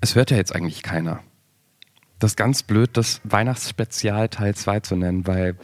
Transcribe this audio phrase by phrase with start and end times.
[0.00, 1.20] Es hört ja jetzt eigentlich keiner.
[2.18, 5.56] Das ist ganz blöd, das Weihnachtsspezial Teil 2 zu nennen, weil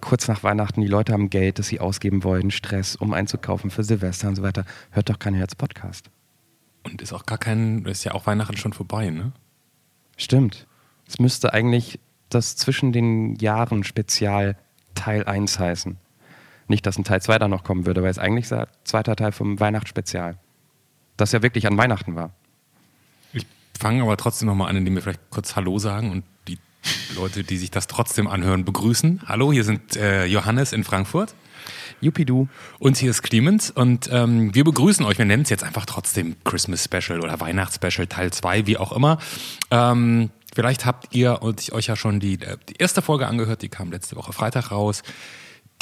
[0.00, 3.84] kurz nach Weihnachten die Leute haben Geld, das sie ausgeben wollen, Stress, um einzukaufen für
[3.84, 4.64] Silvester und so weiter.
[4.90, 6.10] Hört doch keiner jetzt Podcast.
[6.84, 9.32] Und ist auch gar kein, ist ja auch Weihnachten schon vorbei, ne?
[10.16, 10.66] Stimmt.
[11.06, 14.56] Es müsste eigentlich das zwischen den Jahren Spezial
[14.94, 15.96] Teil 1 heißen.
[16.66, 19.32] Nicht, dass ein Teil 2 da noch kommen würde, weil es eigentlich der zweiter Teil
[19.32, 20.38] vom Weihnachtsspezial.
[21.16, 22.34] Das ja wirklich an Weihnachten war.
[23.78, 26.58] Ich fange aber trotzdem nochmal an, indem wir vielleicht kurz Hallo sagen und die
[27.14, 29.22] Leute, die sich das trotzdem anhören, begrüßen.
[29.26, 31.32] Hallo, hier sind äh, Johannes in Frankfurt.
[32.00, 32.48] Jupidu.
[32.80, 35.16] Und hier ist Clemens und ähm, wir begrüßen euch.
[35.16, 39.18] Wir nennen es jetzt einfach trotzdem Christmas Special oder Weihnachtsspecial Teil 2, wie auch immer.
[39.70, 43.92] Ähm, vielleicht habt ihr euch ja schon die, äh, die erste Folge angehört, die kam
[43.92, 45.04] letzte Woche Freitag raus.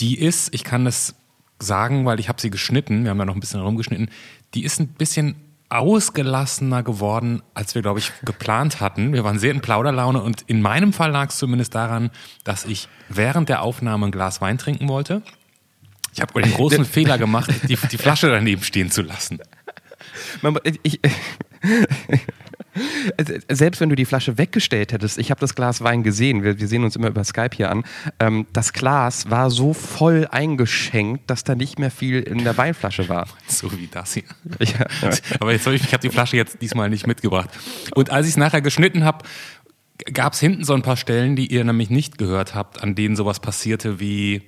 [0.01, 1.15] Die ist, ich kann das
[1.59, 4.10] sagen, weil ich habe sie geschnitten, wir haben da noch ein bisschen rumgeschnitten,
[4.52, 9.12] die ist ein bisschen ausgelassener geworden, als wir, glaube ich, geplant hatten.
[9.12, 12.10] Wir waren sehr in Plauderlaune und in meinem Fall lag es zumindest daran,
[12.45, 15.23] dass ich während der Aufnahme ein Glas Wein trinken wollte.
[16.14, 19.40] Ich habe den großen Fehler gemacht, die, die Flasche daneben stehen zu lassen.
[20.82, 21.00] Ich,
[23.49, 26.68] selbst wenn du die Flasche weggestellt hättest, ich habe das Glas Wein gesehen, wir, wir,
[26.68, 27.85] sehen uns immer über Skype hier an,
[28.21, 33.09] ähm, das Glas war so voll eingeschenkt, dass da nicht mehr viel in der Weinflasche
[33.09, 33.26] war.
[33.48, 34.24] So wie das hier.
[34.59, 34.87] Ja.
[35.40, 37.48] Aber jetzt ich, ich habe die Flasche jetzt diesmal nicht mitgebracht.
[37.95, 39.24] Und als ich es nachher geschnitten habe,
[40.13, 43.16] gab es hinten so ein paar Stellen, die ihr nämlich nicht gehört habt, an denen
[43.16, 44.43] sowas passierte wie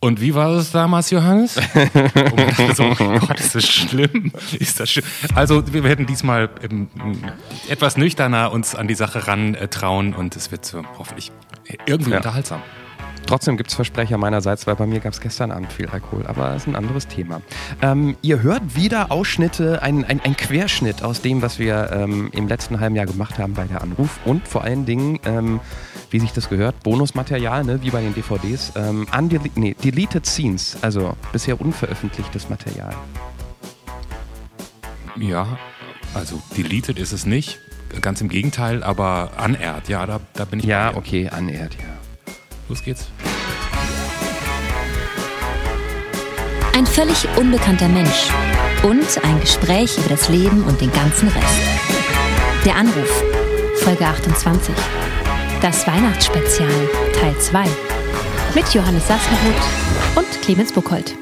[0.00, 1.56] und wie war es damals, Johannes?
[1.74, 4.30] oh, so, oh Gott, ist das schlimm?
[4.58, 5.06] Ist das schlimm?
[5.34, 6.88] Also wir werden diesmal ähm,
[7.68, 11.32] etwas nüchterner uns an die Sache rantrauen und es wird so hoffentlich
[11.86, 12.18] irgendwie ja.
[12.18, 12.62] unterhaltsam.
[13.26, 16.50] Trotzdem gibt es Versprecher meinerseits, weil bei mir gab es gestern Abend viel Alkohol, aber
[16.50, 17.42] das ist ein anderes Thema.
[17.82, 22.46] Ähm, ihr hört wieder Ausschnitte, ein, ein, ein, Querschnitt aus dem, was wir ähm, im
[22.46, 25.60] letzten halben Jahr gemacht haben bei der Anruf und vor allen Dingen, ähm,
[26.10, 29.06] wie sich das gehört, Bonusmaterial, ne, wie bei den DVDs, ähm,
[29.54, 32.94] nee, Deleted Scenes, also bisher unveröffentlichtes Material.
[35.16, 35.58] Ja,
[36.14, 37.58] also deleted ist es nicht,
[38.00, 40.66] ganz im Gegenteil, aber unaired, ja, da, da bin ich.
[40.66, 42.32] Ja, okay, unaired, ja.
[42.68, 43.08] Los geht's.
[46.76, 48.28] Ein völlig unbekannter Mensch
[48.82, 51.60] und ein Gespräch über das Leben und den ganzen Rest.
[52.64, 53.24] Der Anruf,
[53.82, 54.74] Folge 28.
[55.66, 57.64] Das Weihnachtsspezial, Teil 2.
[58.54, 61.12] Mit Johannes Sassenroth und Clemens Buchholz.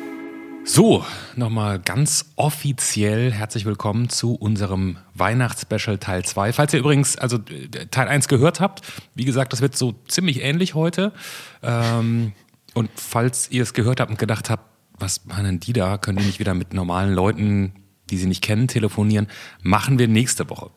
[0.66, 1.02] So,
[1.34, 6.52] nochmal ganz offiziell herzlich willkommen zu unserem Weihnachtsspecial Teil 2.
[6.52, 8.82] Falls ihr übrigens also Teil 1 gehört habt,
[9.14, 11.14] wie gesagt, das wird so ziemlich ähnlich heute.
[11.62, 12.32] Ähm,
[12.74, 14.68] und falls ihr es gehört habt und gedacht habt,
[14.98, 17.72] was meinen die da, können die nicht wieder mit normalen Leuten,
[18.10, 19.26] die sie nicht kennen, telefonieren,
[19.62, 20.70] machen wir nächste Woche.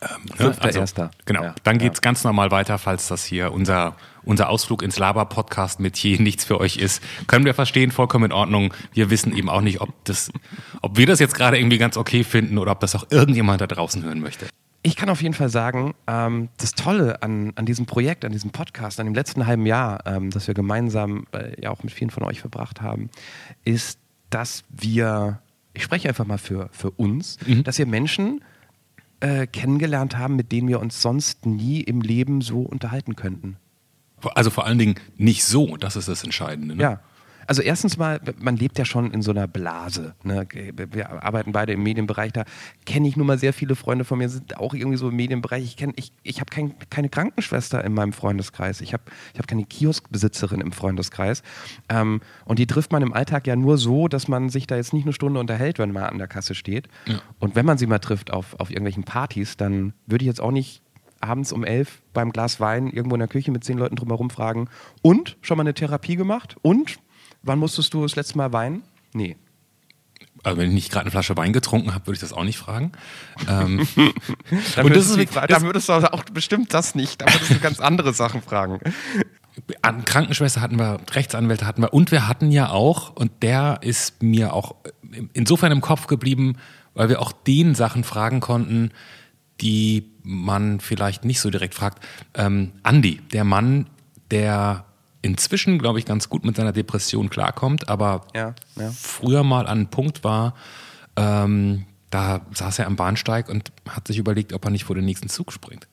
[0.00, 0.56] Ähm, ne?
[0.60, 1.10] also, Erster.
[1.24, 2.02] Genau, ja, dann geht's ja.
[2.02, 6.60] ganz normal weiter, falls das hier unser, unser Ausflug ins Laber-Podcast mit hier nichts für
[6.60, 7.02] euch ist.
[7.26, 8.74] Können wir verstehen, vollkommen in Ordnung.
[8.92, 10.30] Wir wissen eben auch nicht, ob, das,
[10.82, 13.66] ob wir das jetzt gerade irgendwie ganz okay finden oder ob das auch irgendjemand da
[13.66, 14.46] draußen hören möchte.
[14.86, 18.50] Ich kann auf jeden Fall sagen, ähm, das Tolle an, an diesem Projekt, an diesem
[18.50, 22.10] Podcast, an dem letzten halben Jahr, ähm, das wir gemeinsam äh, ja auch mit vielen
[22.10, 23.08] von euch verbracht haben,
[23.64, 25.40] ist, dass wir,
[25.72, 27.64] ich spreche einfach mal für, für uns, mhm.
[27.64, 28.44] dass wir Menschen
[29.24, 33.56] äh, kennengelernt haben, mit denen wir uns sonst nie im Leben so unterhalten könnten.
[34.34, 36.76] Also vor allen Dingen nicht so, das ist das Entscheidende.
[36.76, 36.82] Ne?
[36.82, 37.00] Ja.
[37.46, 40.14] Also erstens mal, man lebt ja schon in so einer Blase.
[40.22, 40.46] Ne?
[40.90, 42.44] Wir arbeiten beide im Medienbereich, da
[42.86, 45.64] kenne ich nun mal sehr viele Freunde von mir, sind auch irgendwie so im Medienbereich.
[45.64, 48.80] Ich, ich, ich habe kein, keine Krankenschwester in meinem Freundeskreis.
[48.80, 51.42] Ich habe ich hab keine Kioskbesitzerin im Freundeskreis.
[51.88, 54.92] Ähm, und die trifft man im Alltag ja nur so, dass man sich da jetzt
[54.92, 56.88] nicht eine Stunde unterhält, wenn man an der Kasse steht.
[57.06, 57.20] Ja.
[57.38, 60.50] Und wenn man sie mal trifft auf, auf irgendwelchen Partys, dann würde ich jetzt auch
[60.50, 60.82] nicht
[61.20, 64.68] abends um elf beim Glas Wein irgendwo in der Küche mit zehn Leuten drumherum fragen,
[65.02, 66.56] und schon mal eine Therapie gemacht?
[66.62, 66.98] Und
[67.44, 68.82] Wann musstest du das letzte Mal weinen?
[69.12, 69.36] Nee.
[70.42, 72.58] Also wenn ich nicht gerade eine Flasche Wein getrunken habe, würde ich das auch nicht
[72.58, 72.92] fragen.
[73.48, 77.20] Ähm, und das ist die, das, dann würdest du auch bestimmt das nicht.
[77.20, 78.80] Da würdest du ganz andere Sachen fragen.
[79.82, 84.22] An Krankenschwester hatten wir, Rechtsanwälte hatten wir und wir hatten ja auch, und der ist
[84.22, 84.74] mir auch
[85.32, 86.56] insofern im Kopf geblieben,
[86.94, 88.90] weil wir auch den Sachen fragen konnten,
[89.60, 92.04] die man vielleicht nicht so direkt fragt.
[92.34, 93.86] Ähm, Andi, der Mann,
[94.32, 94.86] der
[95.24, 98.90] inzwischen, glaube ich, ganz gut mit seiner Depression klarkommt, aber ja, ja.
[98.90, 100.54] früher mal an einem Punkt war,
[101.16, 105.06] ähm, da saß er am Bahnsteig und hat sich überlegt, ob er nicht vor den
[105.06, 105.88] nächsten Zug springt.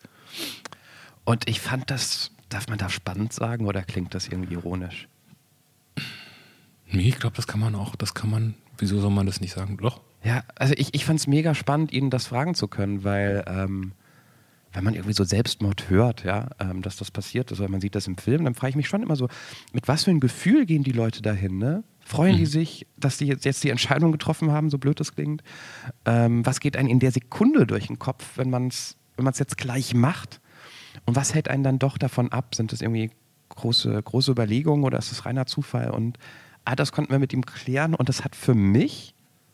[1.24, 5.08] Und ich fand das, darf man da spannend sagen oder klingt das irgendwie ironisch?
[6.88, 9.54] Nee, ich glaube, das kann man auch, das kann man, wieso soll man das nicht
[9.54, 9.78] sagen?
[9.78, 13.46] Doch, Ja, also ich, ich fand es mega spannend, Ihnen das fragen zu können, weil
[13.48, 13.94] ähm,
[14.74, 17.96] wenn man irgendwie so Selbstmord hört, ja, ähm, dass das passiert ist, oder man sieht
[17.96, 19.28] das im Film, dann frage ich mich schon immer so,
[19.74, 21.84] mit was für ein Gefühl gehen die Leute dahin, ne?
[22.04, 22.40] Freuen mhm.
[22.40, 25.44] die sich, dass die jetzt, jetzt die Entscheidung getroffen haben, so blöd das klingt?
[26.06, 29.58] Ähm, was geht einem in der Sekunde durch den Kopf, wenn man es wenn jetzt
[29.58, 30.42] gleich macht?
[31.06, 32.56] Und was hält einen dann doch davon ab?
[32.56, 33.12] Sind das irgendwie
[33.50, 35.92] große, große Überlegungen oder ist es reiner Zufall?
[35.92, 36.18] Und
[36.66, 39.14] ah, das konnten wir mit ihm klären und das hat für mich,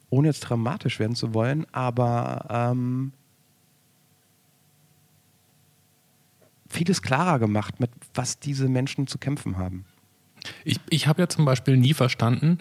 [0.09, 3.11] ohne jetzt dramatisch werden zu wollen, aber ähm,
[6.69, 9.85] vieles klarer gemacht, mit was diese Menschen zu kämpfen haben.
[10.63, 12.59] Ich, ich habe ja zum Beispiel nie verstanden,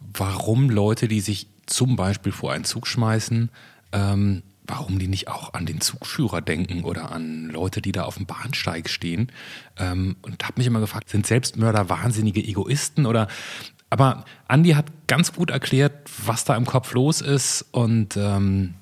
[0.00, 3.50] warum Leute, die sich zum Beispiel vor einen Zug schmeißen,
[3.92, 8.16] ähm, warum die nicht auch an den Zugführer denken oder an Leute, die da auf
[8.16, 9.32] dem Bahnsteig stehen.
[9.78, 13.28] Ähm, und habe mich immer gefragt, sind Selbstmörder wahnsinnige Egoisten oder
[13.90, 15.94] aber Andi hat ganz gut erklärt,
[16.26, 18.74] was da im Kopf los ist und ähm,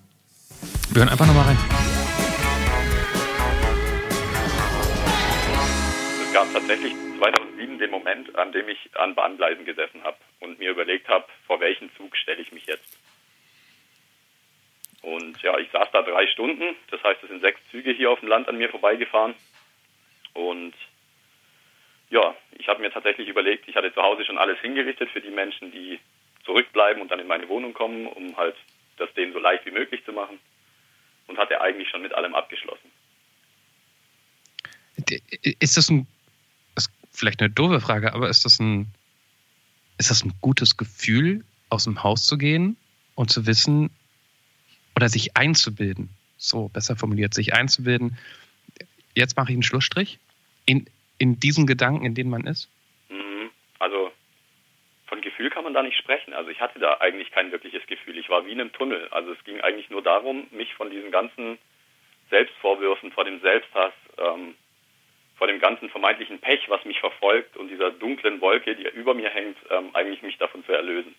[0.91, 1.96] wir hören einfach nochmal rein.
[6.67, 11.25] Tatsächlich 2007 den Moment, an dem ich an Bahngleisen gesessen habe und mir überlegt habe,
[11.47, 12.99] vor welchen Zug stelle ich mich jetzt.
[15.03, 16.75] Und ja, ich saß da drei Stunden.
[16.91, 19.35] Das heißt, es sind sechs Züge hier auf dem Land an mir vorbeigefahren.
[20.35, 20.75] Und
[22.11, 25.31] ja, ich habe mir tatsächlich überlegt, ich hatte zu Hause schon alles hingerichtet für die
[25.31, 26.01] Menschen, die
[26.45, 28.57] zurückbleiben und dann in meine Wohnung kommen, um halt
[28.97, 30.41] das denen so leicht wie möglich zu machen.
[31.29, 32.91] Und hatte eigentlich schon mit allem abgeschlossen.
[35.61, 36.07] Ist das ein,
[37.17, 38.87] vielleicht eine doofe Frage, aber ist das ein,
[39.99, 42.77] ist das ein gutes Gefühl, aus dem Haus zu gehen
[43.15, 43.91] und zu wissen,
[44.95, 46.09] oder sich einzubilden,
[46.39, 48.19] so besser formuliert, sich einzubilden,
[49.15, 50.19] jetzt mache ich einen Schlussstrich
[50.65, 50.87] in,
[51.19, 52.69] in diesen Gedanken, in denen man ist?
[53.09, 53.51] Mhm.
[53.79, 54.11] Also
[55.07, 56.33] von Gefühl kann man da nicht sprechen.
[56.33, 58.19] Also ich hatte da eigentlich kein wirkliches Gefühl.
[58.19, 59.09] Ich war wie in einem Tunnel.
[59.11, 61.59] Also es ging eigentlich nur darum, mich von diesen ganzen
[62.31, 64.55] Selbstvorwürfen, vor dem Selbsthass, ähm,
[65.37, 69.31] vor dem ganzen vermeintlichen Pech, was mich verfolgt und dieser dunklen Wolke, die über mir
[69.31, 71.15] hängt, ähm, eigentlich mich davon zu erlösen.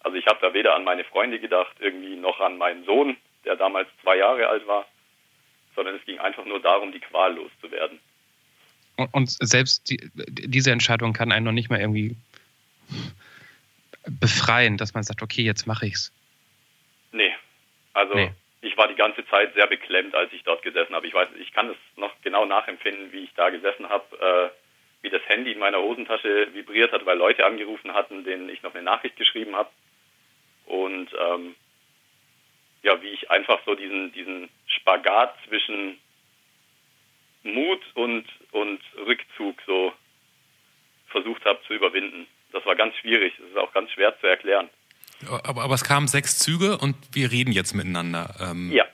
[0.00, 3.56] Also ich habe da weder an meine Freunde gedacht, irgendwie noch an meinen Sohn, der
[3.56, 4.86] damals zwei Jahre alt war,
[5.74, 7.98] sondern es ging einfach nur darum, die Qual loszuwerden.
[8.96, 12.16] Und, und selbst die, diese Entscheidung kann einen noch nicht mal irgendwie
[14.06, 16.12] befreien, dass man sagt, okay, jetzt mache ich's.
[17.12, 17.34] Nee.
[17.94, 18.30] Also nee.
[18.66, 21.06] Ich war die ganze Zeit sehr beklemmt, als ich dort gesessen habe.
[21.06, 24.52] Ich weiß, ich kann es noch genau nachempfinden, wie ich da gesessen habe.
[24.52, 24.56] Äh,
[25.06, 28.74] wie das Handy in meiner Hosentasche vibriert hat, weil Leute angerufen hatten, denen ich noch
[28.74, 29.70] eine Nachricht geschrieben habe.
[30.64, 31.54] Und ähm,
[32.82, 36.00] ja, wie ich einfach so diesen, diesen Spagat zwischen
[37.44, 39.92] Mut und, und Rückzug so
[41.08, 42.26] versucht habe zu überwinden.
[42.50, 43.34] Das war ganz schwierig.
[43.38, 44.68] Das ist auch ganz schwer zu erklären.
[45.44, 48.34] Aber, aber es kamen sechs Züge und wir reden jetzt miteinander.
[48.40, 48.84] Ähm, ja.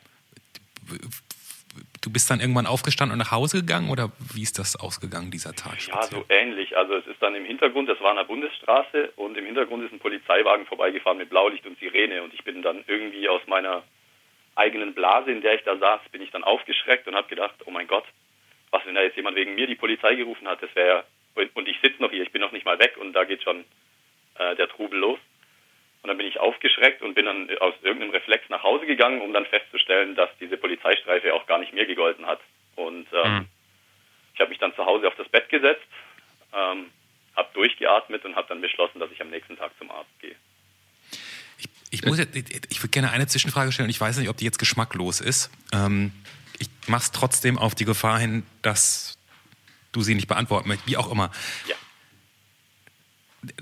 [2.01, 5.55] Du bist dann irgendwann aufgestanden und nach Hause gegangen oder wie ist das ausgegangen, dieser
[5.55, 5.87] Tag?
[5.87, 6.77] Ja, so ähnlich.
[6.77, 9.93] Also es ist dann im Hintergrund, das war an der Bundesstraße und im Hintergrund ist
[9.93, 13.83] ein Polizeiwagen vorbeigefahren mit Blaulicht und Sirene und ich bin dann irgendwie aus meiner
[14.55, 17.71] eigenen Blase, in der ich da saß, bin ich dann aufgeschreckt und habe gedacht, oh
[17.71, 18.05] mein Gott,
[18.71, 21.05] was wenn da jetzt jemand wegen mir die Polizei gerufen hat, das wäre
[21.55, 23.65] und ich sitze noch hier, ich bin noch nicht mal weg und da geht schon
[24.39, 25.19] äh, der Trubel los.
[26.03, 29.33] Und dann bin ich aufgeschreckt und bin dann aus irgendeinem Reflex nach Hause gegangen, um
[29.33, 32.41] dann festzustellen, dass diese Polizeistreife auch gar nicht mir gegolten hat.
[32.75, 33.49] Und ähm, mhm.
[34.35, 35.87] ich habe mich dann zu Hause auf das Bett gesetzt,
[36.53, 36.87] ähm,
[37.37, 40.35] habe durchgeatmet und habe dann beschlossen, dass ich am nächsten Tag zum Arzt gehe.
[41.59, 44.37] Ich, ich, muss jetzt, ich würde gerne eine Zwischenfrage stellen und ich weiß nicht, ob
[44.37, 45.53] die jetzt geschmacklos ist.
[45.73, 46.11] Ähm,
[46.59, 49.19] ich mache es trotzdem auf die Gefahr hin, dass
[49.93, 51.31] du sie nicht beantworten möchtest, wie auch immer.
[51.69, 51.77] Ja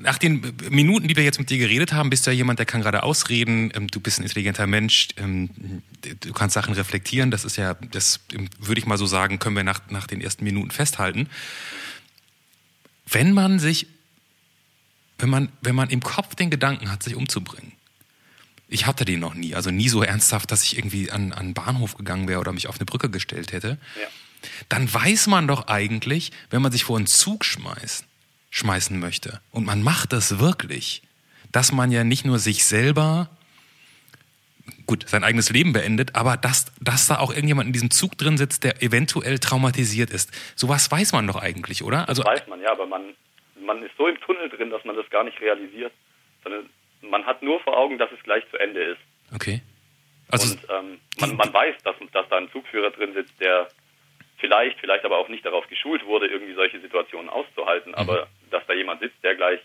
[0.01, 2.67] nach den Minuten, die wir jetzt mit dir geredet haben, bist du ja jemand, der
[2.67, 3.73] kann gerade ausreden.
[3.75, 5.09] Ähm, du bist ein intelligenter Mensch.
[5.17, 5.83] Ähm,
[6.21, 7.31] du kannst Sachen reflektieren.
[7.31, 8.21] Das ist ja, das
[8.59, 11.29] würde ich mal so sagen, können wir nach, nach den ersten Minuten festhalten.
[13.07, 13.87] Wenn man sich,
[15.19, 17.73] wenn man, wenn man im Kopf den Gedanken hat, sich umzubringen,
[18.69, 21.55] ich hatte den noch nie, also nie so ernsthaft, dass ich irgendwie an, an einen
[21.55, 24.07] Bahnhof gegangen wäre oder mich auf eine Brücke gestellt hätte, ja.
[24.69, 28.05] dann weiß man doch eigentlich, wenn man sich vor einen Zug schmeißt,
[28.51, 29.41] schmeißen möchte.
[29.53, 31.03] Und man macht das wirklich,
[31.53, 33.31] dass man ja nicht nur sich selber,
[34.87, 38.37] gut, sein eigenes Leben beendet, aber dass, dass da auch irgendjemand in diesem Zug drin
[38.37, 40.31] sitzt, der eventuell traumatisiert ist.
[40.57, 42.09] Sowas weiß man doch eigentlich, oder?
[42.09, 43.15] Also, das weiß man, ja, aber man,
[43.65, 45.93] man ist so im Tunnel drin, dass man das gar nicht realisiert.
[46.43, 46.69] Sondern
[47.03, 49.01] man hat nur vor Augen, dass es gleich zu Ende ist.
[49.35, 49.63] Okay.
[50.29, 53.69] Also und ähm, man, man weiß, dass, dass da ein Zugführer drin sitzt, der
[54.39, 57.93] vielleicht, vielleicht aber auch nicht darauf geschult wurde, irgendwie solche Situationen auszuhalten.
[57.93, 57.99] Mhm.
[57.99, 59.61] Aber dass da jemand sitzt, der gleich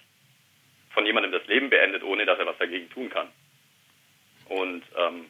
[0.94, 3.28] von jemandem das Leben beendet, ohne dass er was dagegen tun kann.
[4.48, 5.26] Und ähm,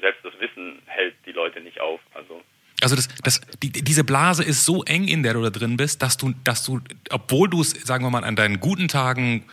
[0.00, 2.00] selbst das Wissen hält die Leute nicht auf.
[2.14, 2.42] Also
[2.82, 6.02] Also das, das, die, diese Blase ist so eng, in der du da drin bist,
[6.02, 9.44] dass du, dass du, obwohl du es, sagen wir mal, an deinen guten Tagen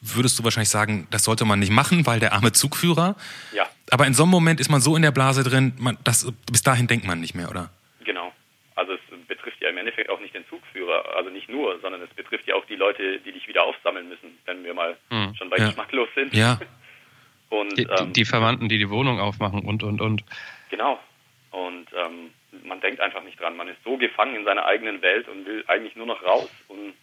[0.00, 3.16] würdest du wahrscheinlich sagen, das sollte man nicht machen, weil der arme Zugführer.
[3.54, 6.30] ja, Aber in so einem Moment ist man so in der Blase drin, man, das,
[6.50, 7.70] bis dahin denkt man nicht mehr, oder?
[8.04, 8.32] genau.
[8.76, 9.00] Also es
[9.64, 12.64] ja im Endeffekt auch nicht den Zugführer, also nicht nur, sondern es betrifft ja auch
[12.66, 14.96] die Leute, die dich wieder aufsammeln müssen, wenn wir mal
[15.36, 15.66] schon bei Ja.
[15.66, 16.32] geschmacklos sind.
[16.34, 16.58] Ja.
[17.50, 20.24] Und Die, die, ähm, die Verwandten, die die Wohnung aufmachen und, und, und.
[20.70, 20.98] Genau.
[21.52, 22.32] Und ähm,
[22.64, 23.56] man denkt einfach nicht dran.
[23.56, 26.50] Man ist so gefangen in seiner eigenen Welt und will eigentlich nur noch raus.
[26.66, 26.94] Und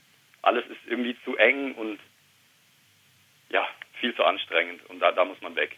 [0.41, 1.99] alles ist irgendwie zu eng und
[3.49, 3.65] ja,
[4.01, 4.81] viel zu anstrengend.
[4.89, 5.77] Und da, da muss man weg.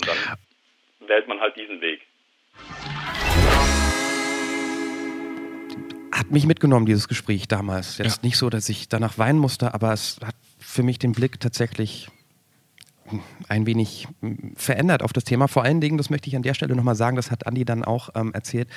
[0.00, 2.00] Und dann wählt man halt diesen Weg.
[6.18, 7.98] Hat mich mitgenommen, dieses Gespräch damals.
[7.98, 8.26] Jetzt Ja.
[8.26, 12.08] nicht so, dass ich danach weinen musste, aber es hat für mich den Blick tatsächlich
[13.48, 15.48] ein wenig mm, verändert auf das Thema.
[15.48, 17.84] Vor allen Dingen, das möchte ich an der Stelle nochmal sagen, das hat Andi dann
[17.84, 18.68] auch ähm, erzählt.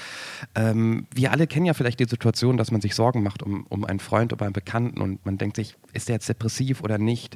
[0.55, 3.83] Ähm, wir alle kennen ja vielleicht die Situation, dass man sich Sorgen macht um, um
[3.83, 7.36] einen Freund oder einen Bekannten und man denkt sich, ist der jetzt depressiv oder nicht?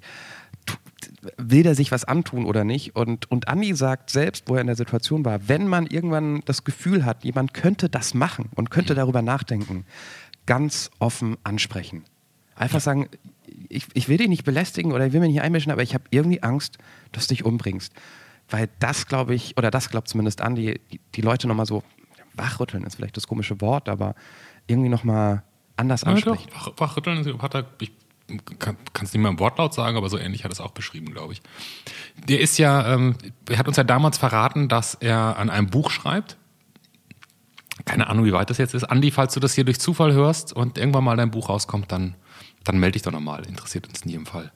[1.37, 2.95] Will der sich was antun oder nicht?
[2.95, 6.63] Und, und Andi sagt selbst, wo er in der Situation war, wenn man irgendwann das
[6.63, 9.85] Gefühl hat, jemand könnte das machen und könnte darüber nachdenken,
[10.45, 12.03] ganz offen ansprechen.
[12.55, 13.09] Einfach sagen,
[13.69, 16.05] ich, ich will dich nicht belästigen oder ich will mich nicht einmischen, aber ich habe
[16.11, 16.77] irgendwie Angst,
[17.11, 17.93] dass du dich umbringst.
[18.49, 21.83] Weil das glaube ich, oder das glaubt zumindest Andi, die, die Leute nochmal so,
[22.35, 24.15] wachrütteln ist vielleicht das komische Wort, aber
[24.67, 25.43] irgendwie nochmal
[25.77, 26.49] anders Ja, ansprechen.
[26.53, 27.91] doch, Wach, wachrütteln hat er, ich
[28.59, 31.11] kann es nicht mehr im Wortlaut sagen, aber so ähnlich hat er es auch beschrieben,
[31.11, 31.41] glaube ich.
[32.27, 33.15] Der ist ja, ähm,
[33.49, 36.37] er hat uns ja damals verraten, dass er an einem Buch schreibt.
[37.83, 38.85] Keine Ahnung, wie weit das jetzt ist.
[38.85, 42.15] Andi, falls du das hier durch Zufall hörst und irgendwann mal dein Buch rauskommt, dann,
[42.63, 43.45] dann melde dich doch nochmal.
[43.45, 44.51] Interessiert uns in jedem Fall.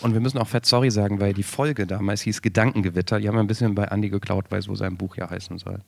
[0.00, 3.20] Und wir müssen auch fett sorry sagen, weil die Folge damals hieß Gedankengewitter.
[3.20, 5.80] Die haben wir ein bisschen bei Andi geklaut, weil so sein Buch ja heißen soll.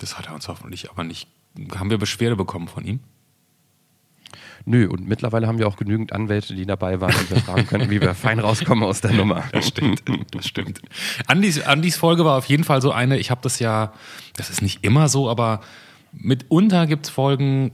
[0.00, 1.28] Das hat er uns hoffentlich aber nicht.
[1.76, 3.00] Haben wir Beschwerde bekommen von ihm?
[4.64, 7.90] Nö, und mittlerweile haben wir auch genügend Anwälte, die dabei waren und wir fragen könnten,
[7.90, 9.44] wie wir fein rauskommen aus der Nummer.
[9.52, 10.02] Das stimmt,
[10.32, 10.80] das stimmt.
[11.26, 13.92] Andis, Andis Folge war auf jeden Fall so eine, ich habe das ja,
[14.36, 15.60] das ist nicht immer so, aber
[16.12, 17.72] mitunter gibt es Folgen,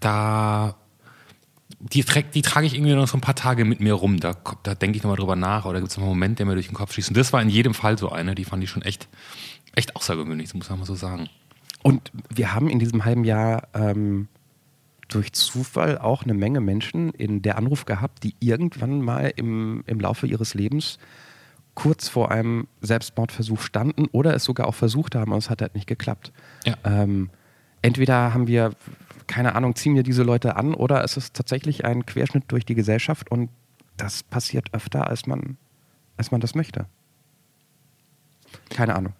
[0.00, 0.76] da
[1.92, 2.04] die,
[2.34, 4.18] die trage ich irgendwie noch so ein paar Tage mit mir rum.
[4.18, 6.54] Da, da denke ich nochmal drüber nach oder gibt es noch einen Moment, der mir
[6.54, 7.10] durch den Kopf schießt.
[7.10, 9.08] Und das war in jedem Fall so eine, die fand ich schon echt,
[9.74, 11.28] echt außergewöhnlich, das muss man mal so sagen.
[11.82, 14.28] Und wir haben in diesem halben Jahr ähm,
[15.08, 20.00] durch Zufall auch eine Menge Menschen in der Anruf gehabt, die irgendwann mal im, im
[20.00, 20.98] Laufe ihres Lebens
[21.74, 25.74] kurz vor einem Selbstmordversuch standen oder es sogar auch versucht haben, aber es hat halt
[25.74, 26.32] nicht geklappt.
[26.64, 26.76] Ja.
[26.84, 27.30] Ähm,
[27.82, 28.70] entweder haben wir,
[29.26, 32.74] keine Ahnung, ziehen wir diese Leute an oder es ist tatsächlich ein Querschnitt durch die
[32.74, 33.50] Gesellschaft und
[33.96, 35.56] das passiert öfter, als man,
[36.16, 36.86] als man das möchte.
[38.70, 39.12] Keine Ahnung.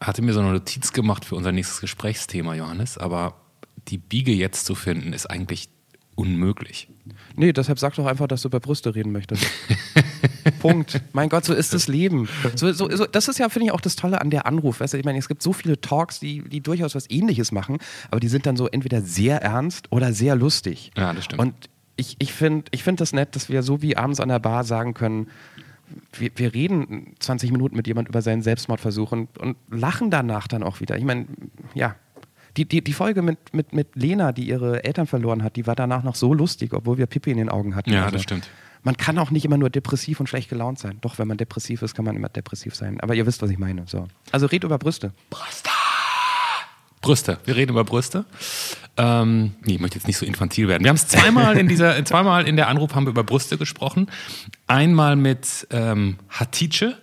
[0.00, 3.34] Hatte mir so eine Notiz gemacht für unser nächstes Gesprächsthema, Johannes, aber
[3.88, 5.68] die Biege jetzt zu finden, ist eigentlich
[6.14, 6.88] unmöglich.
[7.36, 9.46] Nee, deshalb sag doch einfach, dass du über Brüste reden möchtest.
[10.60, 11.00] Punkt.
[11.12, 12.28] Mein Gott, so ist das Leben.
[12.56, 14.80] So, so, so, das ist ja, finde ich, auch das Tolle an der Anruf.
[14.80, 17.78] Weißt du, ich meine, es gibt so viele Talks, die, die durchaus was Ähnliches machen,
[18.10, 20.90] aber die sind dann so entweder sehr ernst oder sehr lustig.
[20.96, 21.40] Ja, das stimmt.
[21.40, 21.54] Und
[21.96, 24.64] ich, ich finde ich find das nett, dass wir so wie abends an der Bar
[24.64, 25.28] sagen können,
[26.12, 30.62] wir, wir reden 20 Minuten mit jemand über seinen Selbstmordversuch und, und lachen danach dann
[30.62, 30.96] auch wieder.
[30.96, 31.26] Ich meine,
[31.74, 31.96] ja.
[32.56, 35.76] Die, die, die Folge mit, mit, mit Lena, die ihre Eltern verloren hat, die war
[35.76, 37.92] danach noch so lustig, obwohl wir Pipi in den Augen hatten.
[37.92, 38.50] Ja, Also, das stimmt.
[38.82, 40.98] Man kann auch nicht immer nur depressiv und schlecht gelaunt sein.
[41.00, 43.00] Doch, wenn man depressiv ist, kann man immer depressiv sein.
[43.00, 43.84] Aber ihr wisst, was ich meine.
[43.86, 44.08] So.
[44.32, 45.12] Also red über Brüste.
[45.30, 45.70] Brüste.
[47.44, 48.24] Wir reden über Brüste.
[48.96, 50.82] Ähm, nee, ich möchte jetzt nicht so infantil werden.
[50.82, 54.10] Wir haben es zweimal in dieser, zweimal in der Anruf haben wir über Brüste gesprochen.
[54.66, 56.96] Einmal mit ähm, Hatice,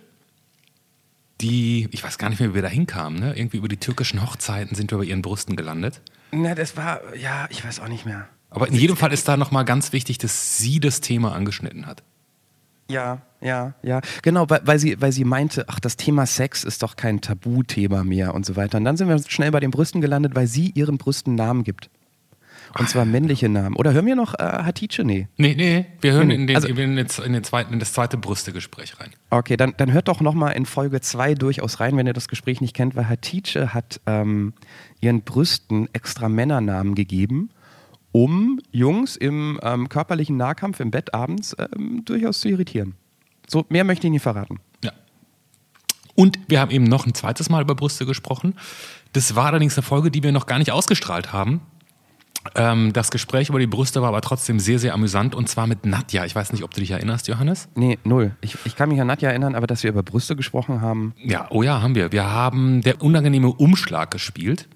[1.40, 3.36] die, ich weiß gar nicht mehr, wie wir da hinkamen, ne?
[3.36, 6.00] Irgendwie über die türkischen Hochzeiten sind wir bei ihren Brüsten gelandet.
[6.32, 8.28] Na, das war, ja, ich weiß auch nicht mehr.
[8.50, 12.02] Aber in jedem Fall ist da nochmal ganz wichtig, dass sie das Thema angeschnitten hat.
[12.88, 14.00] Ja, ja, ja.
[14.22, 18.04] Genau, weil, weil, sie, weil sie meinte, ach, das Thema Sex ist doch kein Tabuthema
[18.04, 18.78] mehr und so weiter.
[18.78, 21.90] Und dann sind wir schnell bei den Brüsten gelandet, weil sie ihren Brüsten Namen gibt.
[22.78, 23.76] Und zwar männliche Namen.
[23.76, 24.98] Oder hören wir noch äh, Hatice?
[25.04, 25.28] Nee.
[25.36, 28.16] Nee, nee, wir hören in, den, also- in, den, in, den zweiten, in das zweite
[28.18, 29.10] Brüstegespräch rein.
[29.30, 32.60] Okay, dann, dann hört doch nochmal in Folge 2 durchaus rein, wenn ihr das Gespräch
[32.60, 34.52] nicht kennt, weil Hatice hat ähm,
[35.00, 37.50] ihren Brüsten extra Männernamen gegeben,
[38.16, 42.94] um Jungs im ähm, körperlichen Nahkampf im Bett abends ähm, durchaus zu irritieren.
[43.46, 44.58] So, mehr möchte ich nicht verraten.
[44.82, 44.92] Ja.
[46.14, 48.54] Und wir haben eben noch ein zweites Mal über Brüste gesprochen.
[49.12, 51.60] Das war allerdings eine Folge, die wir noch gar nicht ausgestrahlt haben.
[52.54, 55.84] Ähm, das Gespräch über die Brüste war aber trotzdem sehr, sehr amüsant und zwar mit
[55.84, 56.24] Nadja.
[56.24, 57.68] Ich weiß nicht, ob du dich erinnerst, Johannes?
[57.74, 58.34] Nee, null.
[58.40, 61.12] Ich, ich kann mich an Nadja erinnern, aber dass wir über Brüste gesprochen haben.
[61.22, 62.12] Ja, oh ja, haben wir.
[62.12, 64.68] Wir haben der unangenehme Umschlag gespielt.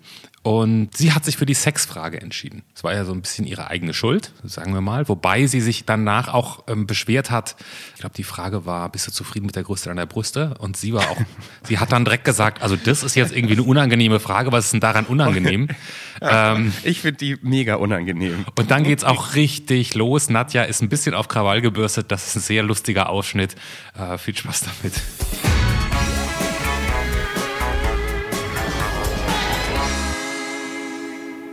[0.43, 2.63] Und sie hat sich für die Sexfrage entschieden.
[2.75, 5.07] Es war ja so ein bisschen ihre eigene Schuld, sagen wir mal.
[5.07, 7.57] Wobei sie sich danach auch ähm, beschwert hat.
[7.95, 10.55] Ich glaube, die Frage war, bist du zufrieden mit der Größe deiner Brüste?
[10.59, 11.19] Und sie war auch,
[11.65, 14.51] sie hat dann direkt gesagt, also das ist jetzt irgendwie eine unangenehme Frage.
[14.51, 15.69] Was ist denn daran unangenehm?
[16.23, 18.47] ähm, ich finde die mega unangenehm.
[18.57, 20.31] Und dann geht's auch richtig los.
[20.31, 22.11] Nadja ist ein bisschen auf Krawall gebürstet.
[22.11, 23.57] Das ist ein sehr lustiger Ausschnitt.
[23.95, 24.95] Äh, viel Spaß damit.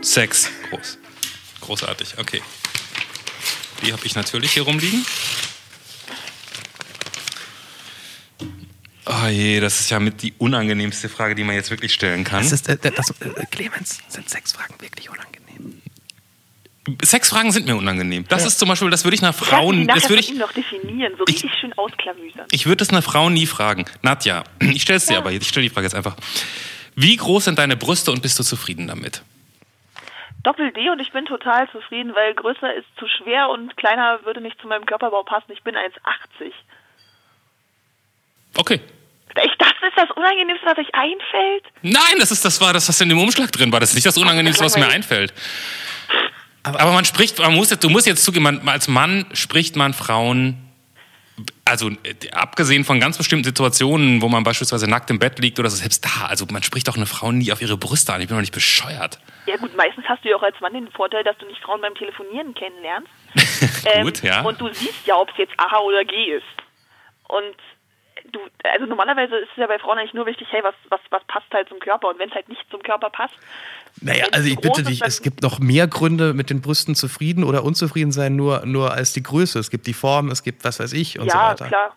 [0.00, 0.50] Sex.
[0.70, 0.98] Groß.
[1.60, 2.42] Großartig, okay.
[3.84, 5.04] Die habe ich natürlich hier rumliegen.
[9.06, 12.42] Oh je, das ist ja mit die unangenehmste Frage, die man jetzt wirklich stellen kann.
[12.42, 15.80] Das ist, äh, das, äh, Clemens, sind Sexfragen wirklich unangenehm?
[17.02, 18.26] Sexfragen sind mir unangenehm.
[18.28, 18.48] Das ja.
[18.48, 21.24] ist zum Beispiel, das würde ich einer Frau, ja, das würde ich noch definieren, so
[21.24, 22.46] richtig ich, schön ausklamüsern.
[22.50, 23.86] Ich würde das einer Frau nie fragen.
[24.02, 25.20] Nadja, ich stelle es dir ja.
[25.20, 26.16] aber, ich stelle die Frage jetzt einfach.
[26.94, 29.22] Wie groß sind deine Brüste und bist du zufrieden damit?
[30.48, 34.58] Doppel-D und ich bin total zufrieden, weil größer ist zu schwer und kleiner würde nicht
[34.62, 35.52] zu meinem Körperbau passen.
[35.52, 36.52] Ich bin 1,80.
[38.56, 38.80] Okay.
[39.44, 41.64] Ich, das ist das Unangenehmste, was euch einfällt?
[41.82, 43.78] Nein, das ist das war das, was in dem Umschlag drin war.
[43.78, 45.34] Das ist nicht das Unangenehmste, was mir einfällt.
[46.62, 49.76] Aber, aber man spricht, man muss jetzt, du musst jetzt zugeben, man, als Mann spricht
[49.76, 50.64] man Frauen
[51.66, 55.68] also äh, abgesehen von ganz bestimmten Situationen, wo man beispielsweise nackt im Bett liegt oder
[55.68, 58.22] so, selbst da, also man spricht doch eine Frau nie auf ihre Brüste an.
[58.22, 59.20] Ich bin doch nicht bescheuert.
[59.48, 61.80] Ja gut, meistens hast du ja auch als Mann den Vorteil, dass du nicht Frauen
[61.80, 63.10] beim Telefonieren kennenlernst.
[64.02, 64.42] gut, ähm, ja.
[64.42, 66.44] Und du siehst ja, ob es jetzt A oder G ist.
[67.28, 67.56] Und
[68.30, 71.24] du, also normalerweise ist es ja bei Frauen eigentlich nur wichtig, hey, was, was, was
[71.24, 72.08] passt halt zum Körper?
[72.08, 73.34] Und wenn es halt nicht zum Körper passt.
[74.02, 77.64] Naja, also ich bitte dich, es gibt noch mehr Gründe, mit den Brüsten zufrieden oder
[77.64, 79.58] unzufrieden sein, nur, nur als die Größe.
[79.58, 81.64] Es gibt die Form, es gibt was weiß ich und ja, so weiter.
[81.64, 81.96] Ja, klar.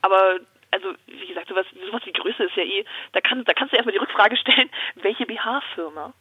[0.00, 0.38] Aber
[0.70, 3.76] also wie gesagt, sowas, sowas wie Größe ist ja eh, da, kann, da kannst du
[3.76, 6.12] erstmal die Rückfrage stellen, welche BH-Firma?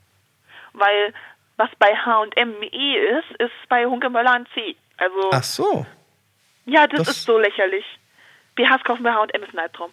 [0.77, 1.13] Weil
[1.57, 4.75] was bei H&M E ist, ist bei Hunkemöller ein C.
[4.97, 5.85] Also, Ach so.
[6.65, 7.85] Ja, das, das ist so lächerlich.
[8.55, 9.91] BHs kaufen bei H&M ist ein Albtraum.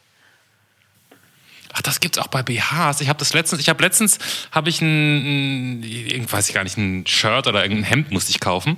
[1.75, 3.01] Ach, das gibt's auch bei BHs.
[3.01, 4.19] Ich habe das letztens, ich habe letztens
[4.51, 8.41] habe ich ein, ein, weiß ich gar nicht, ein Shirt oder ein Hemd musste ich
[8.41, 8.77] kaufen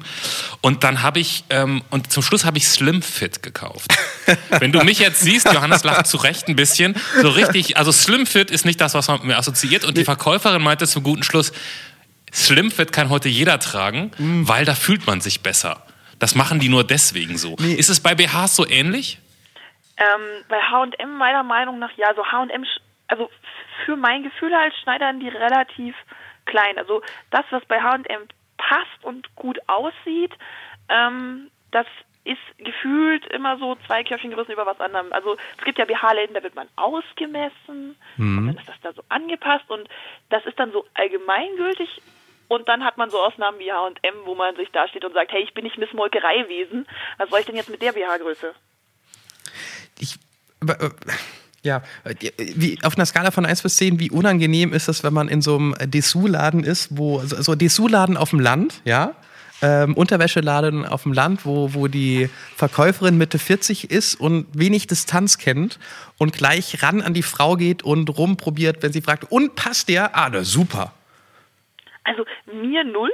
[0.60, 3.98] und dann habe ich ähm, und zum Schluss habe ich Slim Fit gekauft.
[4.60, 7.76] Wenn du mich jetzt siehst, Johannes lacht zu Recht ein bisschen, so richtig.
[7.76, 10.86] Also Slim Fit ist nicht das, was man mit mir assoziiert und die Verkäuferin meinte
[10.86, 11.52] zum guten Schluss,
[12.34, 14.48] Slim Fit kann heute jeder tragen, mhm.
[14.48, 15.82] weil da fühlt man sich besser.
[16.18, 17.56] Das machen die nur deswegen so.
[17.60, 17.74] Nee.
[17.74, 19.18] Ist es bei BHs so ähnlich?
[19.96, 22.64] Ähm, bei H&M meiner Meinung nach ja, also H&M,
[23.06, 23.30] also
[23.84, 25.94] für mein Gefühl halt schneidern die relativ
[26.46, 26.76] klein.
[26.78, 28.22] Also das, was bei H&M
[28.56, 30.32] passt und gut aussieht,
[30.88, 31.86] ähm, das
[32.24, 35.12] ist gefühlt immer so zwei Köpfchengrößen über was anderem.
[35.12, 38.38] Also es gibt ja BH-Läden, da wird man ausgemessen mhm.
[38.38, 39.88] und dann ist das da so angepasst und
[40.30, 42.00] das ist dann so allgemeingültig
[42.54, 45.32] und dann hat man so Ausnahmen wie H&M, wo man sich da steht und sagt,
[45.32, 46.86] hey, ich bin nicht Miss Molkereiwesen,
[47.18, 48.54] was soll ich denn jetzt mit der BH-Größe?
[49.98, 50.16] ich,
[50.66, 50.90] äh,
[51.62, 51.82] ja,
[52.36, 55.40] wie, auf einer Skala von 1 bis 10, wie unangenehm ist es, wenn man in
[55.40, 59.14] so einem Dessous-Laden ist, wo, so, so Dessous-Laden auf dem Land, ja,
[59.62, 65.38] ähm, Unterwäscheladen auf dem Land, wo, wo die Verkäuferin Mitte 40 ist und wenig Distanz
[65.38, 65.78] kennt
[66.18, 70.14] und gleich ran an die Frau geht und rumprobiert, wenn sie fragt, und passt der?
[70.16, 70.92] Ah, na super.
[72.04, 73.12] Also mir null